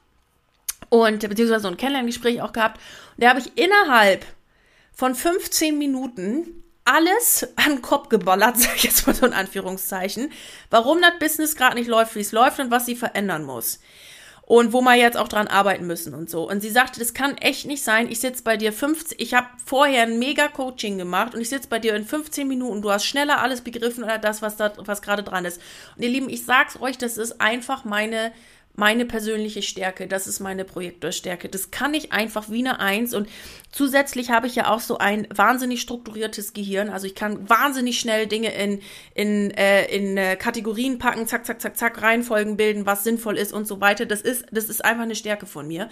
und 0.88 1.28
beziehungsweise 1.28 1.64
so 1.64 1.68
ein 1.68 1.76
Kennenlerngespräch 1.76 2.42
auch 2.42 2.54
gehabt. 2.54 2.80
Und 3.18 3.24
da 3.24 3.30
habe 3.30 3.42
ich 3.42 3.58
innerhalb 3.58 4.26
von 4.94 5.16
15 5.16 5.78
Minuten 5.78 6.64
alles 6.86 7.46
an 7.58 7.74
den 7.76 7.82
Kopf 7.82 8.08
geballert, 8.08 8.58
sag 8.58 8.78
ich 8.78 8.84
jetzt 8.84 9.06
mal 9.06 9.14
so 9.14 9.26
in 9.26 9.34
Anführungszeichen, 9.34 10.32
warum 10.70 11.02
das 11.02 11.20
Business 11.20 11.58
gerade 11.58 11.76
nicht 11.76 11.90
läuft, 11.90 12.16
wie 12.16 12.22
es 12.22 12.32
läuft 12.32 12.60
und 12.60 12.72
was 12.72 12.86
sie 12.86 12.96
verändern 12.96 13.44
muss 13.44 13.80
und 14.48 14.72
wo 14.72 14.80
wir 14.80 14.96
jetzt 14.96 15.18
auch 15.18 15.28
dran 15.28 15.50
arbeiten 15.50 15.86
müssen 15.88 16.14
und 16.14 16.30
so. 16.30 16.50
Und 16.50 16.62
sie 16.62 16.70
sagte, 16.70 17.02
das 17.02 17.14
kann 17.14 17.38
echt 17.38 17.66
nicht 17.66 17.84
sein. 17.84 18.10
Ich 18.10 18.22
sitze 18.22 18.44
bei 18.44 18.56
dir 18.56 18.72
15, 18.72 19.18
ich 19.20 19.34
habe 19.34 19.48
vorher 19.66 20.04
ein 20.04 20.20
mega 20.20 20.48
Coaching 20.48 20.98
gemacht 20.98 21.36
und 21.36 21.42
ich 21.42 21.50
sitze 21.50 21.68
bei 21.68 21.80
dir 21.80 21.94
in 21.96 22.06
15 22.06 22.48
Minuten. 22.48 22.82
Du 22.82 22.90
hast 22.90 23.06
schneller 23.06 23.42
alles 23.42 23.60
begriffen 23.60 24.06
oder 24.06 24.18
das, 24.18 24.42
was 24.42 24.56
da, 24.56 24.72
was 24.78 25.02
gerade 25.02 25.22
dran 25.22 25.44
ist. 25.44 25.62
Und 25.98 26.04
ihr 26.04 26.10
Lieben, 26.10 26.30
ich 26.30 26.46
sag's 26.46 26.80
euch, 26.80 26.98
das 26.98 27.18
ist 27.18 27.42
einfach 27.42 27.84
meine 27.84 28.32
meine 28.78 29.06
persönliche 29.06 29.64
Stärke, 29.64 30.08
das 30.08 30.28
ist 30.28 30.40
meine 30.40 30.64
Projektorstärke. 30.64 31.50
Das 31.50 31.72
kann 31.72 31.96
ich 31.96 32.14
einfach 32.14 32.50
wie 32.52 32.60
eine 32.60 32.80
Eins 32.80 33.16
und 33.16 33.28
zusätzlich 33.72 34.30
habe 34.30 34.46
ich 34.46 34.56
ja 34.56 34.70
auch 34.70 34.82
so 34.82 35.00
ein 35.00 35.28
wahnsinnig 35.34 35.82
strukturiertes 35.82 36.54
Gehirn. 36.54 36.90
Also 36.90 37.08
ich 37.08 37.16
kann 37.16 37.50
wahnsinnig 37.50 38.00
schnell 38.00 38.28
Dinge 38.28 38.54
in, 38.54 38.80
in, 39.16 39.50
äh, 39.52 39.86
in 39.88 40.16
äh, 40.16 40.36
Kategorien 40.36 41.00
packen, 41.00 41.26
zack, 41.26 41.48
zack, 41.48 41.60
zack, 41.60 41.76
zack, 41.76 42.02
Reihenfolgen 42.04 42.56
bilden, 42.56 42.86
was 42.86 43.04
sinnvoll 43.04 43.38
ist 43.38 43.52
und 43.52 43.68
so 43.68 43.82
weiter. 43.82 44.06
Das 44.06 44.22
ist, 44.22 44.46
das 44.52 44.66
ist 44.66 44.86
einfach 44.86 45.04
eine 45.04 45.16
Stärke 45.16 45.48
von 45.48 45.68
mir. 45.68 45.90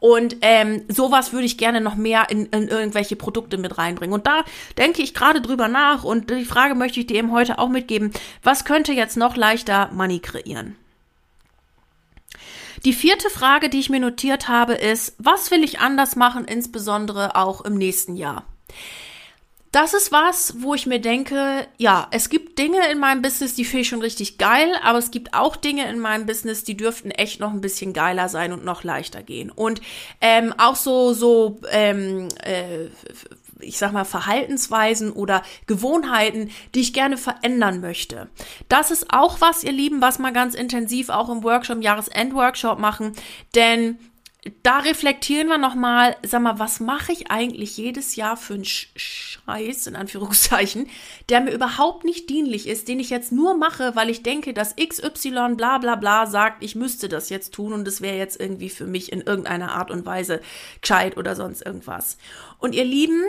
Und 0.00 0.38
ähm, 0.40 0.84
sowas 0.88 1.34
würde 1.34 1.44
ich 1.44 1.58
gerne 1.58 1.82
noch 1.82 1.96
mehr 1.96 2.28
in, 2.30 2.46
in 2.46 2.68
irgendwelche 2.68 3.14
Produkte 3.14 3.58
mit 3.58 3.76
reinbringen. 3.76 4.14
Und 4.14 4.26
da 4.26 4.42
denke 4.78 5.02
ich 5.02 5.12
gerade 5.12 5.42
drüber 5.42 5.68
nach 5.68 6.02
und 6.02 6.30
die 6.30 6.46
Frage 6.46 6.74
möchte 6.74 6.98
ich 6.98 7.06
dir 7.06 7.18
eben 7.18 7.30
heute 7.30 7.58
auch 7.58 7.68
mitgeben. 7.68 8.10
Was 8.42 8.64
könnte 8.64 8.92
jetzt 8.94 9.18
noch 9.18 9.36
leichter 9.36 9.90
Money 9.92 10.20
kreieren? 10.20 10.76
Die 12.84 12.92
vierte 12.92 13.30
Frage, 13.30 13.68
die 13.68 13.78
ich 13.78 13.90
mir 13.90 14.00
notiert 14.00 14.48
habe, 14.48 14.74
ist, 14.74 15.14
was 15.18 15.50
will 15.50 15.62
ich 15.62 15.78
anders 15.78 16.16
machen, 16.16 16.44
insbesondere 16.44 17.36
auch 17.36 17.64
im 17.64 17.74
nächsten 17.74 18.16
Jahr? 18.16 18.44
Das 19.70 19.94
ist 19.94 20.12
was, 20.12 20.56
wo 20.58 20.74
ich 20.74 20.86
mir 20.86 21.00
denke, 21.00 21.66
ja, 21.78 22.06
es 22.10 22.28
gibt 22.28 22.58
Dinge 22.58 22.90
in 22.90 22.98
meinem 22.98 23.22
Business, 23.22 23.54
die 23.54 23.64
finde 23.64 23.80
ich 23.82 23.88
schon 23.88 24.02
richtig 24.02 24.36
geil, 24.36 24.74
aber 24.82 24.98
es 24.98 25.10
gibt 25.10 25.32
auch 25.32 25.56
Dinge 25.56 25.88
in 25.88 25.98
meinem 25.98 26.26
Business, 26.26 26.62
die 26.62 26.76
dürften 26.76 27.10
echt 27.10 27.40
noch 27.40 27.52
ein 27.52 27.62
bisschen 27.62 27.94
geiler 27.94 28.28
sein 28.28 28.52
und 28.52 28.66
noch 28.66 28.84
leichter 28.84 29.22
gehen. 29.22 29.50
Und 29.50 29.80
ähm, 30.20 30.52
auch 30.58 30.76
so, 30.76 31.14
so 31.14 31.58
ähm, 31.70 32.28
äh, 32.44 32.88
ich 33.62 33.78
sag 33.78 33.92
mal, 33.92 34.04
Verhaltensweisen 34.04 35.12
oder 35.12 35.42
Gewohnheiten, 35.66 36.50
die 36.74 36.80
ich 36.80 36.92
gerne 36.92 37.16
verändern 37.16 37.80
möchte. 37.80 38.28
Das 38.68 38.90
ist 38.90 39.12
auch 39.12 39.40
was, 39.40 39.64
ihr 39.64 39.72
Lieben, 39.72 40.00
was 40.00 40.18
wir 40.18 40.32
ganz 40.32 40.54
intensiv 40.54 41.08
auch 41.08 41.28
im 41.28 41.42
Workshop, 41.42 41.82
Jahresend-Workshop 41.82 42.78
machen, 42.78 43.12
denn 43.54 43.98
da 44.64 44.78
reflektieren 44.80 45.46
wir 45.46 45.58
nochmal, 45.58 46.16
sag 46.24 46.42
mal, 46.42 46.58
was 46.58 46.80
mache 46.80 47.12
ich 47.12 47.30
eigentlich 47.30 47.76
jedes 47.76 48.16
Jahr 48.16 48.36
für 48.36 48.54
einen 48.54 48.64
Scheiß, 48.64 49.86
in 49.86 49.94
Anführungszeichen, 49.94 50.88
der 51.28 51.40
mir 51.42 51.52
überhaupt 51.52 52.04
nicht 52.04 52.28
dienlich 52.28 52.66
ist, 52.66 52.88
den 52.88 52.98
ich 52.98 53.10
jetzt 53.10 53.30
nur 53.30 53.56
mache, 53.56 53.94
weil 53.94 54.10
ich 54.10 54.24
denke, 54.24 54.52
dass 54.52 54.74
XY 54.74 55.54
bla 55.54 55.78
bla 55.78 55.94
bla 55.94 56.26
sagt, 56.26 56.64
ich 56.64 56.74
müsste 56.74 57.08
das 57.08 57.30
jetzt 57.30 57.54
tun 57.54 57.72
und 57.72 57.86
es 57.86 58.00
wäre 58.00 58.16
jetzt 58.16 58.40
irgendwie 58.40 58.68
für 58.68 58.86
mich 58.86 59.12
in 59.12 59.20
irgendeiner 59.20 59.72
Art 59.72 59.92
und 59.92 60.04
Weise 60.06 60.40
gescheit 60.80 61.16
oder 61.16 61.36
sonst 61.36 61.64
irgendwas. 61.64 62.18
Und 62.58 62.74
ihr 62.74 62.84
Lieben, 62.84 63.22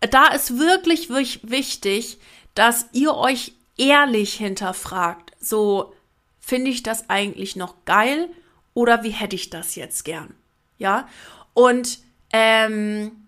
da 0.00 0.28
ist 0.28 0.58
wirklich, 0.58 1.10
wichtig, 1.42 2.18
dass 2.54 2.86
ihr 2.92 3.14
euch 3.14 3.52
ehrlich 3.76 4.34
hinterfragt. 4.34 5.32
So, 5.40 5.94
finde 6.38 6.70
ich 6.70 6.82
das 6.82 7.08
eigentlich 7.10 7.56
noch 7.56 7.84
geil 7.84 8.28
oder 8.74 9.02
wie 9.02 9.10
hätte 9.10 9.36
ich 9.36 9.50
das 9.50 9.74
jetzt 9.74 10.04
gern? 10.04 10.34
Ja, 10.78 11.08
und 11.54 11.98
ähm, 12.32 13.19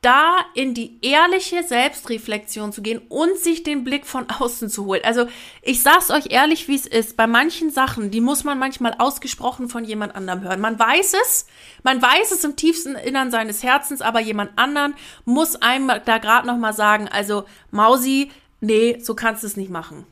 da 0.00 0.38
in 0.54 0.74
die 0.74 0.98
ehrliche 1.02 1.64
Selbstreflexion 1.64 2.72
zu 2.72 2.82
gehen 2.82 3.00
und 3.08 3.36
sich 3.36 3.64
den 3.64 3.82
Blick 3.82 4.06
von 4.06 4.26
außen 4.30 4.70
zu 4.70 4.86
holen. 4.86 5.00
Also 5.04 5.26
ich 5.62 5.82
sag's 5.82 6.10
euch 6.10 6.30
ehrlich, 6.30 6.68
wie 6.68 6.76
es 6.76 6.86
ist. 6.86 7.16
Bei 7.16 7.26
manchen 7.26 7.70
Sachen, 7.70 8.10
die 8.10 8.20
muss 8.20 8.44
man 8.44 8.58
manchmal 8.58 8.94
ausgesprochen 8.98 9.68
von 9.68 9.84
jemand 9.84 10.14
anderem 10.14 10.42
hören. 10.42 10.60
Man 10.60 10.78
weiß 10.78 11.14
es, 11.22 11.46
man 11.82 12.00
weiß 12.00 12.30
es 12.30 12.44
im 12.44 12.54
tiefsten 12.54 12.94
Innern 12.94 13.30
seines 13.30 13.62
Herzens, 13.62 14.00
aber 14.00 14.20
jemand 14.20 14.56
anderen 14.56 14.94
muss 15.24 15.56
einem 15.56 15.90
da 16.04 16.18
gerade 16.18 16.46
noch 16.46 16.58
mal 16.58 16.72
sagen, 16.72 17.08
also 17.08 17.44
Mausi, 17.72 18.30
nee, 18.60 18.98
so 19.00 19.14
kannst 19.14 19.42
du 19.42 19.48
es 19.48 19.56
nicht 19.56 19.70
machen. 19.70 20.06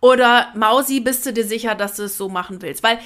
Oder 0.00 0.52
Mausi, 0.54 1.00
bist 1.00 1.24
du 1.24 1.32
dir 1.32 1.44
sicher, 1.44 1.74
dass 1.74 1.96
du 1.96 2.04
es 2.04 2.18
so 2.18 2.28
machen 2.28 2.60
willst? 2.60 2.82
Weil 2.82 2.98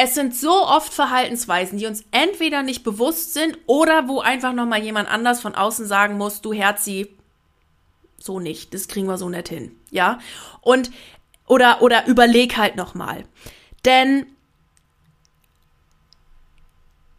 es 0.00 0.14
sind 0.14 0.34
so 0.34 0.52
oft 0.52 0.94
Verhaltensweisen, 0.94 1.76
die 1.76 1.86
uns 1.86 2.04
entweder 2.12 2.62
nicht 2.62 2.84
bewusst 2.84 3.34
sind 3.34 3.58
oder 3.66 4.06
wo 4.06 4.20
einfach 4.20 4.52
nochmal 4.52 4.80
jemand 4.80 5.10
anders 5.10 5.40
von 5.40 5.56
außen 5.56 5.88
sagen 5.88 6.16
muss, 6.16 6.40
du 6.40 6.52
Herzi, 6.52 7.08
so 8.16 8.38
nicht, 8.38 8.72
das 8.72 8.86
kriegen 8.86 9.08
wir 9.08 9.18
so 9.18 9.28
nicht 9.28 9.48
hin, 9.48 9.72
ja? 9.90 10.20
Und, 10.60 10.92
oder, 11.48 11.82
oder 11.82 12.06
überleg 12.06 12.56
halt 12.56 12.76
nochmal. 12.76 13.24
Denn 13.84 14.26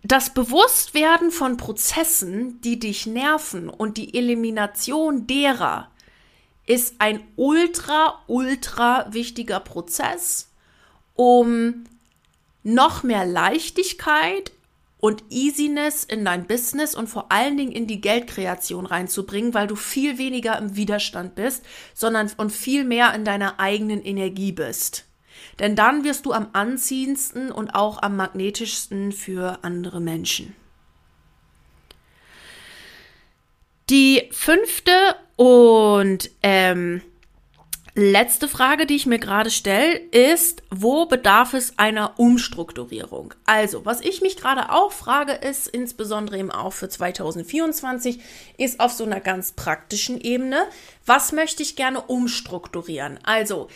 das 0.02 0.34
Bewusstwerden 0.34 1.32
von 1.32 1.58
Prozessen, 1.58 2.62
die 2.62 2.80
dich 2.80 3.06
nerven 3.06 3.68
und 3.68 3.98
die 3.98 4.18
Elimination 4.18 5.28
derer 5.28 5.92
ist 6.66 6.96
ein 7.00 7.28
ultra, 7.36 8.24
ultra 8.28 9.08
wichtiger 9.12 9.60
Prozess, 9.60 10.50
um 11.16 11.84
noch 12.64 13.04
mehr 13.04 13.26
Leichtigkeit 13.26 14.52
und 15.00 15.24
Easiness 15.30 16.04
in 16.04 16.26
dein 16.26 16.46
Business 16.46 16.94
und 16.94 17.08
vor 17.08 17.32
allen 17.32 17.58
Dingen 17.58 17.72
in 17.72 17.88
die 17.88 18.02
Geldkreation 18.02 18.86
reinzubringen, 18.86 19.54
weil 19.54 19.68
du 19.68 19.76
viel 19.76 20.18
weniger 20.18 20.58
im 20.58 20.76
Widerstand 20.76 21.36
bist, 21.36 21.66
sondern 21.94 22.30
und 22.38 22.52
viel 22.52 22.84
mehr 22.84 23.14
in 23.14 23.24
deiner 23.24 23.60
eigenen 23.60 24.04
Energie 24.04 24.52
bist. 24.52 25.06
Denn 25.60 25.76
dann 25.76 26.04
wirst 26.04 26.26
du 26.26 26.34
am 26.34 26.50
anziehendsten 26.54 27.52
und 27.52 27.76
auch 27.76 28.02
am 28.02 28.18
magnetischsten 28.18 29.12
für 29.12 29.60
andere 29.62 30.02
Menschen. 30.02 30.56
Die 33.90 34.30
fünfte 34.32 35.16
und 35.36 36.30
ähm, 36.44 37.02
Letzte 37.96 38.48
Frage, 38.48 38.86
die 38.86 38.96
ich 38.96 39.06
mir 39.06 39.20
gerade 39.20 39.50
stelle, 39.50 39.98
ist, 39.98 40.62
wo 40.70 41.06
bedarf 41.06 41.54
es 41.54 41.78
einer 41.78 42.20
Umstrukturierung? 42.20 43.34
Also, 43.46 43.86
was 43.86 44.02
ich 44.02 44.22
mich 44.22 44.38
gerade 44.38 44.72
auch 44.72 44.92
frage, 44.92 45.34
ist, 45.34 45.68
insbesondere 45.68 46.38
eben 46.38 46.52
auch 46.52 46.74
für 46.74 46.88
2024, 46.88 48.20
ist 48.58 48.80
auf 48.80 48.92
so 48.92 49.04
einer 49.04 49.20
ganz 49.20 49.54
praktischen 49.54 50.22
Ebene, 50.22 50.66
was 51.06 51.32
möchte 51.32 51.64
ich 51.64 51.76
gerne 51.76 52.02
umstrukturieren? 52.02 53.20
Also, 53.24 53.70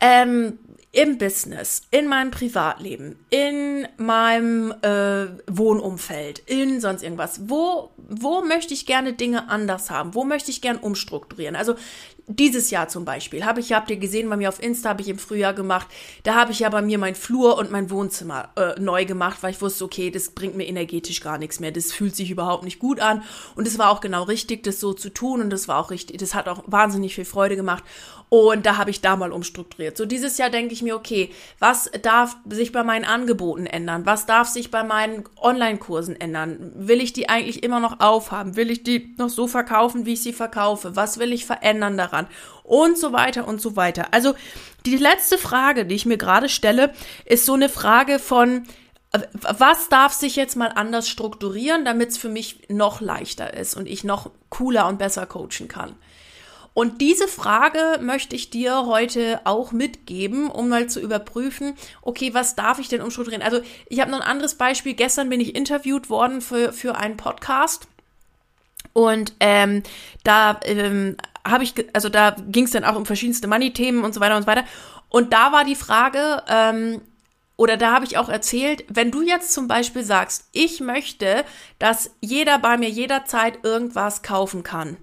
ähm, 0.00 0.58
im 0.92 1.18
Business, 1.18 1.82
in 1.92 2.08
meinem 2.08 2.32
Privatleben, 2.32 3.16
in 3.30 3.86
meinem 3.96 4.72
äh, 4.82 5.26
Wohnumfeld, 5.46 6.40
in 6.40 6.80
sonst 6.80 7.04
irgendwas. 7.04 7.48
Wo, 7.48 7.90
wo 7.96 8.42
möchte 8.42 8.74
ich 8.74 8.86
gerne 8.86 9.12
Dinge 9.12 9.48
anders 9.48 9.90
haben? 9.90 10.14
Wo 10.14 10.24
möchte 10.24 10.50
ich 10.50 10.60
gerne 10.60 10.80
umstrukturieren? 10.80 11.54
Also 11.54 11.76
dieses 12.36 12.70
Jahr 12.70 12.88
zum 12.88 13.04
Beispiel 13.04 13.44
habe 13.44 13.60
ich, 13.60 13.72
habt 13.72 13.90
ihr 13.90 13.96
gesehen, 13.96 14.28
bei 14.28 14.36
mir 14.36 14.48
auf 14.48 14.62
Insta 14.62 14.90
habe 14.90 15.02
ich 15.02 15.08
im 15.08 15.18
Frühjahr 15.18 15.52
gemacht, 15.52 15.88
da 16.22 16.34
habe 16.34 16.52
ich 16.52 16.60
ja 16.60 16.68
bei 16.68 16.82
mir 16.82 16.98
mein 16.98 17.14
Flur 17.14 17.58
und 17.58 17.70
mein 17.70 17.90
Wohnzimmer 17.90 18.50
äh, 18.56 18.80
neu 18.80 19.04
gemacht, 19.04 19.38
weil 19.42 19.52
ich 19.52 19.60
wusste, 19.60 19.84
okay, 19.84 20.10
das 20.10 20.30
bringt 20.30 20.56
mir 20.56 20.66
energetisch 20.66 21.20
gar 21.20 21.38
nichts 21.38 21.60
mehr, 21.60 21.72
das 21.72 21.92
fühlt 21.92 22.14
sich 22.14 22.30
überhaupt 22.30 22.64
nicht 22.64 22.78
gut 22.78 23.00
an 23.00 23.22
und 23.56 23.66
es 23.66 23.78
war 23.78 23.90
auch 23.90 24.00
genau 24.00 24.22
richtig, 24.22 24.62
das 24.62 24.80
so 24.80 24.92
zu 24.92 25.10
tun 25.10 25.40
und 25.40 25.50
das 25.50 25.68
war 25.68 25.78
auch 25.78 25.90
richtig, 25.90 26.18
das 26.18 26.34
hat 26.34 26.48
auch 26.48 26.62
wahnsinnig 26.66 27.14
viel 27.14 27.24
Freude 27.24 27.56
gemacht 27.56 27.84
und 28.30 28.64
da 28.64 28.76
habe 28.76 28.90
ich 28.90 29.00
da 29.00 29.16
mal 29.16 29.32
umstrukturiert. 29.32 29.96
So 29.96 30.06
dieses 30.06 30.38
Jahr 30.38 30.50
denke 30.50 30.72
ich 30.72 30.82
mir, 30.82 30.94
okay, 30.94 31.30
was 31.58 31.90
darf 32.02 32.36
sich 32.48 32.70
bei 32.70 32.84
meinen 32.84 33.04
Angeboten 33.04 33.66
ändern? 33.66 34.06
Was 34.06 34.24
darf 34.24 34.46
sich 34.46 34.70
bei 34.70 34.84
meinen 34.84 35.24
Online-Kursen 35.36 36.14
ändern? 36.14 36.70
Will 36.76 37.00
ich 37.00 37.12
die 37.12 37.28
eigentlich 37.28 37.64
immer 37.64 37.80
noch 37.80 37.98
aufhaben? 37.98 38.54
Will 38.54 38.70
ich 38.70 38.84
die 38.84 39.14
noch 39.18 39.30
so 39.30 39.48
verkaufen, 39.48 40.06
wie 40.06 40.12
ich 40.12 40.22
sie 40.22 40.32
verkaufe? 40.32 40.94
Was 40.94 41.18
will 41.18 41.32
ich 41.32 41.44
verändern 41.44 41.96
daran? 41.96 42.19
Und 42.62 42.98
so 42.98 43.12
weiter 43.12 43.48
und 43.48 43.60
so 43.60 43.76
weiter. 43.76 44.08
Also 44.12 44.34
die 44.86 44.96
letzte 44.96 45.38
Frage, 45.38 45.84
die 45.86 45.94
ich 45.94 46.06
mir 46.06 46.18
gerade 46.18 46.48
stelle, 46.48 46.92
ist 47.24 47.46
so 47.46 47.54
eine 47.54 47.68
Frage 47.68 48.18
von, 48.18 48.64
was 49.32 49.88
darf 49.88 50.12
sich 50.12 50.36
jetzt 50.36 50.56
mal 50.56 50.72
anders 50.74 51.08
strukturieren, 51.08 51.84
damit 51.84 52.10
es 52.10 52.18
für 52.18 52.28
mich 52.28 52.68
noch 52.68 53.00
leichter 53.00 53.54
ist 53.54 53.76
und 53.76 53.88
ich 53.88 54.04
noch 54.04 54.30
cooler 54.50 54.86
und 54.86 54.98
besser 54.98 55.26
coachen 55.26 55.66
kann? 55.68 55.96
Und 56.72 57.00
diese 57.00 57.26
Frage 57.26 57.98
möchte 58.00 58.36
ich 58.36 58.50
dir 58.50 58.86
heute 58.86 59.40
auch 59.44 59.72
mitgeben, 59.72 60.48
um 60.48 60.68
mal 60.68 60.88
zu 60.88 61.00
überprüfen, 61.00 61.74
okay, 62.00 62.32
was 62.32 62.54
darf 62.54 62.78
ich 62.78 62.88
denn 62.88 63.02
umstrukturieren? 63.02 63.44
Also 63.44 63.60
ich 63.88 64.00
habe 64.00 64.12
noch 64.12 64.20
ein 64.20 64.26
anderes 64.26 64.54
Beispiel. 64.54 64.94
Gestern 64.94 65.28
bin 65.28 65.40
ich 65.40 65.56
interviewt 65.56 66.08
worden 66.08 66.40
für, 66.40 66.72
für 66.72 66.94
einen 66.96 67.16
Podcast. 67.16 67.88
Und 68.92 69.34
ähm, 69.40 69.82
da 70.24 70.58
ähm, 70.64 71.16
habe 71.46 71.64
ich, 71.64 71.74
also 71.94 72.08
da 72.08 72.36
ging 72.48 72.64
es 72.64 72.72
dann 72.72 72.84
auch 72.84 72.96
um 72.96 73.06
verschiedenste 73.06 73.48
Money-Themen 73.48 74.04
und 74.04 74.14
so 74.14 74.20
weiter 74.20 74.36
und 74.36 74.42
so 74.42 74.48
weiter. 74.48 74.64
Und 75.08 75.32
da 75.32 75.52
war 75.52 75.64
die 75.64 75.74
Frage, 75.76 76.42
ähm, 76.48 77.00
oder 77.56 77.76
da 77.76 77.92
habe 77.92 78.04
ich 78.04 78.16
auch 78.16 78.28
erzählt, 78.28 78.84
wenn 78.88 79.10
du 79.10 79.22
jetzt 79.22 79.52
zum 79.52 79.68
Beispiel 79.68 80.02
sagst, 80.02 80.48
ich 80.52 80.80
möchte, 80.80 81.44
dass 81.78 82.10
jeder 82.20 82.58
bei 82.58 82.78
mir 82.78 82.88
jederzeit 82.88 83.64
irgendwas 83.64 84.22
kaufen 84.22 84.62
kann 84.62 84.96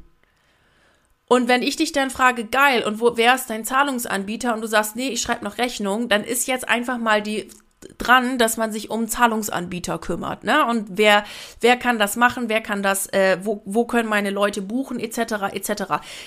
und 1.30 1.50
wenn 1.50 1.62
ich 1.62 1.76
dich 1.76 1.92
dann 1.92 2.10
frage, 2.10 2.46
geil, 2.46 2.84
und 2.84 3.02
wo, 3.02 3.18
wer 3.18 3.36
ist 3.36 3.50
dein 3.50 3.66
Zahlungsanbieter? 3.66 4.54
Und 4.54 4.62
du 4.62 4.68
sagst, 4.68 4.96
nee, 4.96 5.10
ich 5.10 5.22
schreibe 5.22 5.44
noch 5.44 5.58
Rechnung, 5.58 6.08
dann 6.08 6.24
ist 6.24 6.48
jetzt 6.48 6.68
einfach 6.70 6.98
mal 6.98 7.22
die 7.22 7.50
dran, 7.98 8.38
dass 8.38 8.58
man 8.58 8.72
sich 8.72 8.90
um 8.90 9.08
Zahlungsanbieter 9.08 10.00
kümmert, 10.00 10.44
ne? 10.44 10.66
Und 10.66 10.98
wer 10.98 11.24
wer 11.62 11.78
kann 11.78 12.00
das 12.00 12.16
machen, 12.16 12.50
wer 12.50 12.62
kann 12.62 12.82
das, 12.82 13.08
äh, 13.14 13.38
wo 13.44 13.62
wo 13.66 13.86
können 13.86 14.10
meine 14.10 14.32
Leute 14.32 14.62
buchen, 14.62 15.00
etc. 15.00 15.54
etc. 15.54 15.84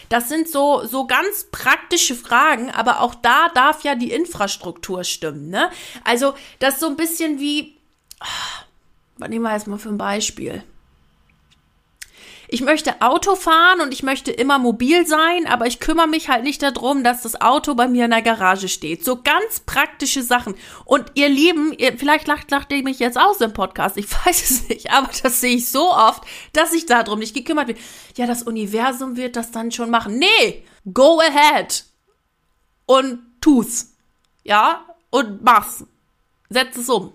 Das 0.09 0.29
sind 0.29 0.49
so 0.49 0.85
so 0.85 1.07
ganz 1.07 1.49
praktische 1.51 2.15
Fragen, 2.15 2.71
aber 2.71 3.01
auch 3.01 3.15
da 3.15 3.49
darf 3.55 3.83
ja 3.83 3.95
die 3.95 4.13
Infrastruktur 4.13 5.05
stimmen, 5.05 5.49
ne? 5.49 5.71
Also 6.05 6.35
das 6.61 6.75
ist 6.75 6.81
so 6.81 6.89
ein 6.89 6.97
bisschen 6.97 7.41
wie, 7.41 7.77
was 9.19 9.29
nehmen 9.29 9.45
wir 9.45 9.53
jetzt 9.53 9.67
mal 9.67 9.79
für 9.79 9.89
ein 9.91 9.99
Beispiel? 9.99 10.63
Ich 12.53 12.63
möchte 12.63 13.01
Auto 13.01 13.37
fahren 13.37 13.81
und 13.81 13.95
ich 13.95 14.03
möchte 14.03 14.33
immer 14.33 14.59
mobil 14.59 15.07
sein, 15.07 15.47
aber 15.47 15.67
ich 15.67 15.79
kümmere 15.79 16.09
mich 16.09 16.29
halt 16.29 16.43
nicht 16.43 16.63
darum, 16.63 17.05
dass 17.05 17.23
das 17.23 17.41
Auto 17.41 17.77
bei 17.77 17.87
mir 17.87 18.07
in 18.07 18.11
der 18.11 18.23
Garage 18.23 18.69
steht. 18.69 19.05
So 19.05 19.23
ganz 19.23 19.61
praktische 19.61 20.25
Sachen. 20.25 20.57
Und 20.85 21.13
ihr 21.15 21.29
Lieben, 21.29 21.73
ihr, 21.73 21.97
vielleicht 21.97 22.27
lacht, 22.27 22.51
lacht 22.51 22.73
ihr 22.73 22.83
mich 22.83 22.99
jetzt 22.99 23.19
aus 23.19 23.41
im 23.41 23.53
Podcast, 23.53 23.97
ich 23.97 24.11
weiß 24.27 24.51
es 24.51 24.69
nicht, 24.69 24.91
aber 24.91 25.09
das 25.23 25.41
sehe 25.41 25.57
ich 25.57 25.71
so 25.71 25.93
oft, 25.93 26.25
dass 26.53 26.73
ich 26.73 26.87
darum 26.87 27.21
nicht 27.21 27.35
gekümmert 27.35 27.69
bin. 27.69 27.77
Ja, 28.17 28.27
das 28.27 28.43
Universum 28.43 29.17
wird 29.17 29.37
das 29.37 29.53
dann 29.53 29.71
schon 29.71 29.91
machen. 29.91 30.19
Nee, 30.19 30.65
go 30.93 31.21
ahead 31.21 31.85
und 32.87 33.21
tu's. 33.41 33.93
Ja, 34.43 34.87
und 35.11 35.45
mach's. 35.45 35.85
Setz 36.49 36.77
es 36.77 36.89
um. 36.89 37.13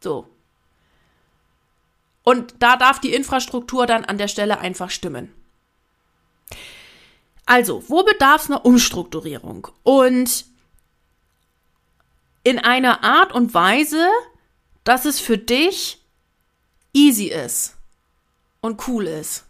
So. 0.00 0.28
Und 2.28 2.56
da 2.58 2.76
darf 2.76 3.00
die 3.00 3.14
Infrastruktur 3.14 3.86
dann 3.86 4.04
an 4.04 4.18
der 4.18 4.28
Stelle 4.28 4.58
einfach 4.58 4.90
stimmen. 4.90 5.32
Also, 7.46 7.88
wo 7.88 8.02
bedarf 8.02 8.42
es 8.42 8.50
einer 8.50 8.66
Umstrukturierung? 8.66 9.68
Und 9.82 10.44
in 12.42 12.58
einer 12.58 13.02
Art 13.02 13.32
und 13.32 13.54
Weise, 13.54 14.06
dass 14.84 15.06
es 15.06 15.20
für 15.20 15.38
dich 15.38 16.04
easy 16.92 17.28
ist 17.28 17.78
und 18.60 18.86
cool 18.86 19.06
ist. 19.06 19.46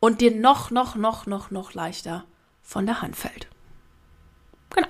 Und 0.00 0.20
dir 0.22 0.34
noch, 0.34 0.72
noch, 0.72 0.96
noch, 0.96 1.26
noch, 1.26 1.52
noch 1.52 1.74
leichter 1.74 2.24
von 2.60 2.86
der 2.86 3.02
Hand 3.02 3.14
fällt. 3.14 3.46
Genau. 4.70 4.88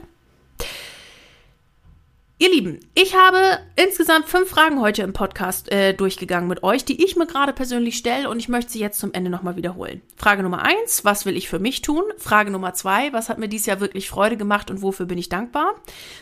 Ihr 2.42 2.50
Lieben, 2.50 2.80
ich 2.94 3.14
habe 3.14 3.58
insgesamt 3.76 4.26
fünf 4.26 4.48
Fragen 4.48 4.80
heute 4.80 5.02
im 5.02 5.12
Podcast 5.12 5.70
äh, 5.70 5.92
durchgegangen 5.92 6.48
mit 6.48 6.62
euch, 6.62 6.86
die 6.86 7.04
ich 7.04 7.14
mir 7.14 7.26
gerade 7.26 7.52
persönlich 7.52 7.98
stelle 7.98 8.30
und 8.30 8.38
ich 8.38 8.48
möchte 8.48 8.72
sie 8.72 8.80
jetzt 8.80 8.98
zum 8.98 9.12
Ende 9.12 9.28
nochmal 9.28 9.56
wiederholen. 9.56 10.00
Frage 10.16 10.42
Nummer 10.42 10.62
eins, 10.62 11.04
was 11.04 11.26
will 11.26 11.36
ich 11.36 11.50
für 11.50 11.58
mich 11.58 11.82
tun? 11.82 12.02
Frage 12.16 12.50
Nummer 12.50 12.72
zwei, 12.72 13.12
was 13.12 13.28
hat 13.28 13.36
mir 13.36 13.50
dieses 13.50 13.66
Jahr 13.66 13.80
wirklich 13.80 14.08
Freude 14.08 14.38
gemacht 14.38 14.70
und 14.70 14.80
wofür 14.80 15.04
bin 15.04 15.18
ich 15.18 15.28
dankbar? 15.28 15.74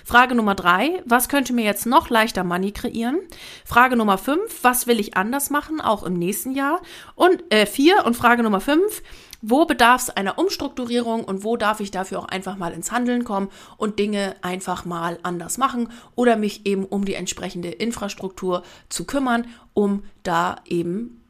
Frage 0.05 0.35
Nummer 0.35 0.57
drei, 0.57 1.05
was 1.05 1.29
könnte 1.29 1.53
mir 1.53 1.65
jetzt 1.65 1.87
noch 1.87 2.11
leichter 2.11 2.43
Money 2.43 2.73
kreieren? 2.73 3.21
Frage 3.65 3.95
Nummer 3.95 4.19
fünf, 4.19 4.65
was 4.65 4.89
will 4.89 4.99
ich 4.99 5.17
anders 5.17 5.51
machen, 5.51 5.81
auch 5.81 6.03
im 6.03 6.15
nächsten 6.15 6.53
Jahr? 6.53 6.83
Und 7.15 7.45
äh, 7.55 7.65
vier 7.65 8.05
und 8.05 8.17
Frage 8.17 8.43
Nummer 8.43 8.61
fünf, 8.61 9.05
wo 9.41 9.65
bedarf 9.67 10.03
es 10.03 10.11
einer 10.11 10.39
Umstrukturierung 10.39 11.25
und 11.25 11.45
wo 11.45 11.57
darf 11.57 11.81
ich 11.81 11.91
dafür 11.91 12.19
auch 12.19 12.29
einfach 12.29 12.57
mal 12.57 12.73
ins 12.73 12.91
Handeln 12.91 13.25
kommen 13.25 13.49
und 13.77 13.99
Dinge 13.99 14.37
einfach 14.43 14.85
mal 14.85 15.19
anders 15.23 15.59
machen 15.59 15.91
oder 16.17 16.37
mich 16.37 16.67
eben 16.67 16.85
um 16.85 17.05
die 17.05 17.15
entsprechende 17.15 17.69
Infrastruktur 17.69 18.63
zu 18.89 19.05
kümmern, 19.05 19.47
um 19.75 20.03
da 20.23 20.57
eben 20.65 21.23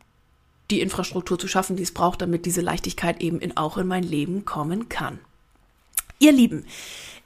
die 0.71 0.81
Infrastruktur 0.81 1.38
zu 1.38 1.49
schaffen, 1.49 1.77
die 1.77 1.83
es 1.83 1.92
braucht, 1.92 2.23
damit 2.23 2.47
diese 2.47 2.61
Leichtigkeit 2.61 3.21
eben 3.23 3.40
in, 3.40 3.57
auch 3.57 3.79
in 3.79 3.87
mein 3.87 4.03
Leben 4.03 4.44
kommen 4.44 4.88
kann. 4.88 5.18
Ihr 6.18 6.33
Lieben, 6.33 6.64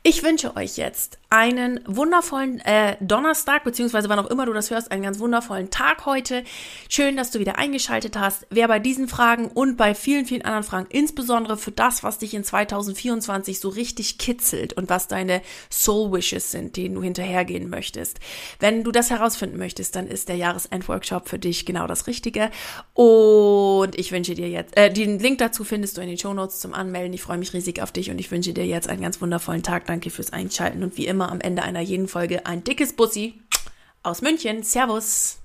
ich 0.04 0.24
wünsche 0.24 0.56
euch 0.56 0.78
jetzt 0.78 1.18
einen 1.30 1.80
wundervollen 1.86 2.58
äh, 2.60 2.96
Donnerstag, 3.00 3.62
beziehungsweise 3.62 4.08
wann 4.08 4.18
auch 4.18 4.26
immer 4.26 4.46
du 4.46 4.52
das 4.52 4.70
hörst, 4.70 4.90
einen 4.90 5.04
ganz 5.04 5.20
wundervollen 5.20 5.70
Tag 5.70 6.06
heute. 6.06 6.42
Schön, 6.88 7.16
dass 7.16 7.30
du 7.30 7.38
wieder 7.38 7.56
eingeschaltet 7.56 8.18
hast. 8.18 8.46
Wer 8.50 8.66
bei 8.66 8.80
diesen 8.80 9.06
Fragen 9.06 9.46
und 9.46 9.76
bei 9.76 9.94
vielen, 9.94 10.26
vielen 10.26 10.42
anderen 10.42 10.64
Fragen, 10.64 10.88
insbesondere 10.90 11.56
für 11.56 11.70
das, 11.70 12.02
was 12.02 12.18
dich 12.18 12.34
in 12.34 12.42
2024 12.42 13.60
so 13.60 13.68
richtig 13.68 14.18
kitzelt 14.18 14.72
und 14.72 14.90
was 14.90 15.06
deine 15.06 15.40
Soul 15.70 16.12
Wishes 16.12 16.50
sind, 16.50 16.76
denen 16.76 16.96
du 16.96 17.02
hinterhergehen 17.02 17.70
möchtest. 17.70 18.18
Wenn 18.58 18.82
du 18.82 18.90
das 18.90 19.08
herausfinden 19.08 19.56
möchtest, 19.56 19.94
dann 19.94 20.08
ist 20.08 20.28
der 20.28 20.36
Jahresendworkshop 20.36 21.28
für 21.28 21.38
dich 21.38 21.64
genau 21.64 21.86
das 21.86 22.08
Richtige. 22.08 22.50
Und 22.92 23.96
ich 23.96 24.10
wünsche 24.10 24.34
dir 24.34 24.50
jetzt, 24.50 24.76
äh, 24.76 24.92
den 24.92 25.20
Link 25.20 25.38
dazu 25.38 25.62
findest 25.62 25.96
du 25.96 26.02
in 26.02 26.08
den 26.08 26.18
Show 26.18 26.34
Notes 26.34 26.58
zum 26.58 26.74
Anmelden. 26.74 27.14
Ich 27.14 27.22
freue 27.22 27.38
mich 27.38 27.54
riesig 27.54 27.80
auf 27.80 27.92
dich 27.92 28.10
und 28.10 28.18
ich 28.18 28.32
wünsche 28.32 28.52
dir 28.52 28.66
jetzt 28.66 28.88
einen 28.88 29.00
ganz 29.00 29.20
wundervollen 29.20 29.62
Tag. 29.62 29.86
Danke 29.92 30.08
fürs 30.08 30.32
Einschalten 30.32 30.82
und 30.82 30.96
wie 30.96 31.06
immer 31.06 31.30
am 31.30 31.42
Ende 31.42 31.62
einer 31.62 31.82
jeden 31.82 32.08
Folge 32.08 32.46
ein 32.46 32.64
dickes 32.64 32.94
Bussi 32.94 33.34
aus 34.02 34.22
München. 34.22 34.62
Servus! 34.62 35.36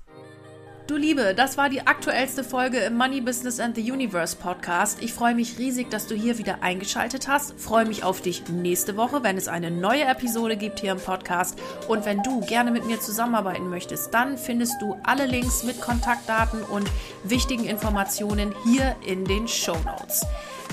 Du 0.86 0.96
Liebe, 0.96 1.34
das 1.34 1.58
war 1.58 1.68
die 1.68 1.86
aktuellste 1.86 2.42
Folge 2.42 2.78
im 2.78 2.96
Money 2.96 3.20
Business 3.20 3.60
and 3.60 3.76
the 3.76 3.92
Universe 3.92 4.34
Podcast. 4.34 5.02
Ich 5.02 5.12
freue 5.12 5.34
mich 5.34 5.58
riesig, 5.58 5.90
dass 5.90 6.06
du 6.06 6.14
hier 6.14 6.38
wieder 6.38 6.62
eingeschaltet 6.62 7.28
hast. 7.28 7.60
Freue 7.60 7.84
mich 7.84 8.04
auf 8.04 8.22
dich 8.22 8.48
nächste 8.48 8.96
Woche, 8.96 9.22
wenn 9.22 9.36
es 9.36 9.48
eine 9.48 9.70
neue 9.70 10.04
Episode 10.04 10.56
gibt 10.56 10.80
hier 10.80 10.92
im 10.92 10.98
Podcast. 10.98 11.58
Und 11.86 12.06
wenn 12.06 12.22
du 12.22 12.40
gerne 12.40 12.70
mit 12.70 12.86
mir 12.86 13.00
zusammenarbeiten 13.00 13.68
möchtest, 13.68 14.14
dann 14.14 14.38
findest 14.38 14.80
du 14.80 14.96
alle 15.02 15.26
Links 15.26 15.62
mit 15.62 15.78
Kontaktdaten 15.82 16.62
und 16.62 16.88
wichtigen 17.22 17.66
Informationen 17.66 18.54
hier 18.64 18.96
in 19.06 19.26
den 19.26 19.46
Show 19.46 19.76
Notes. 19.84 20.24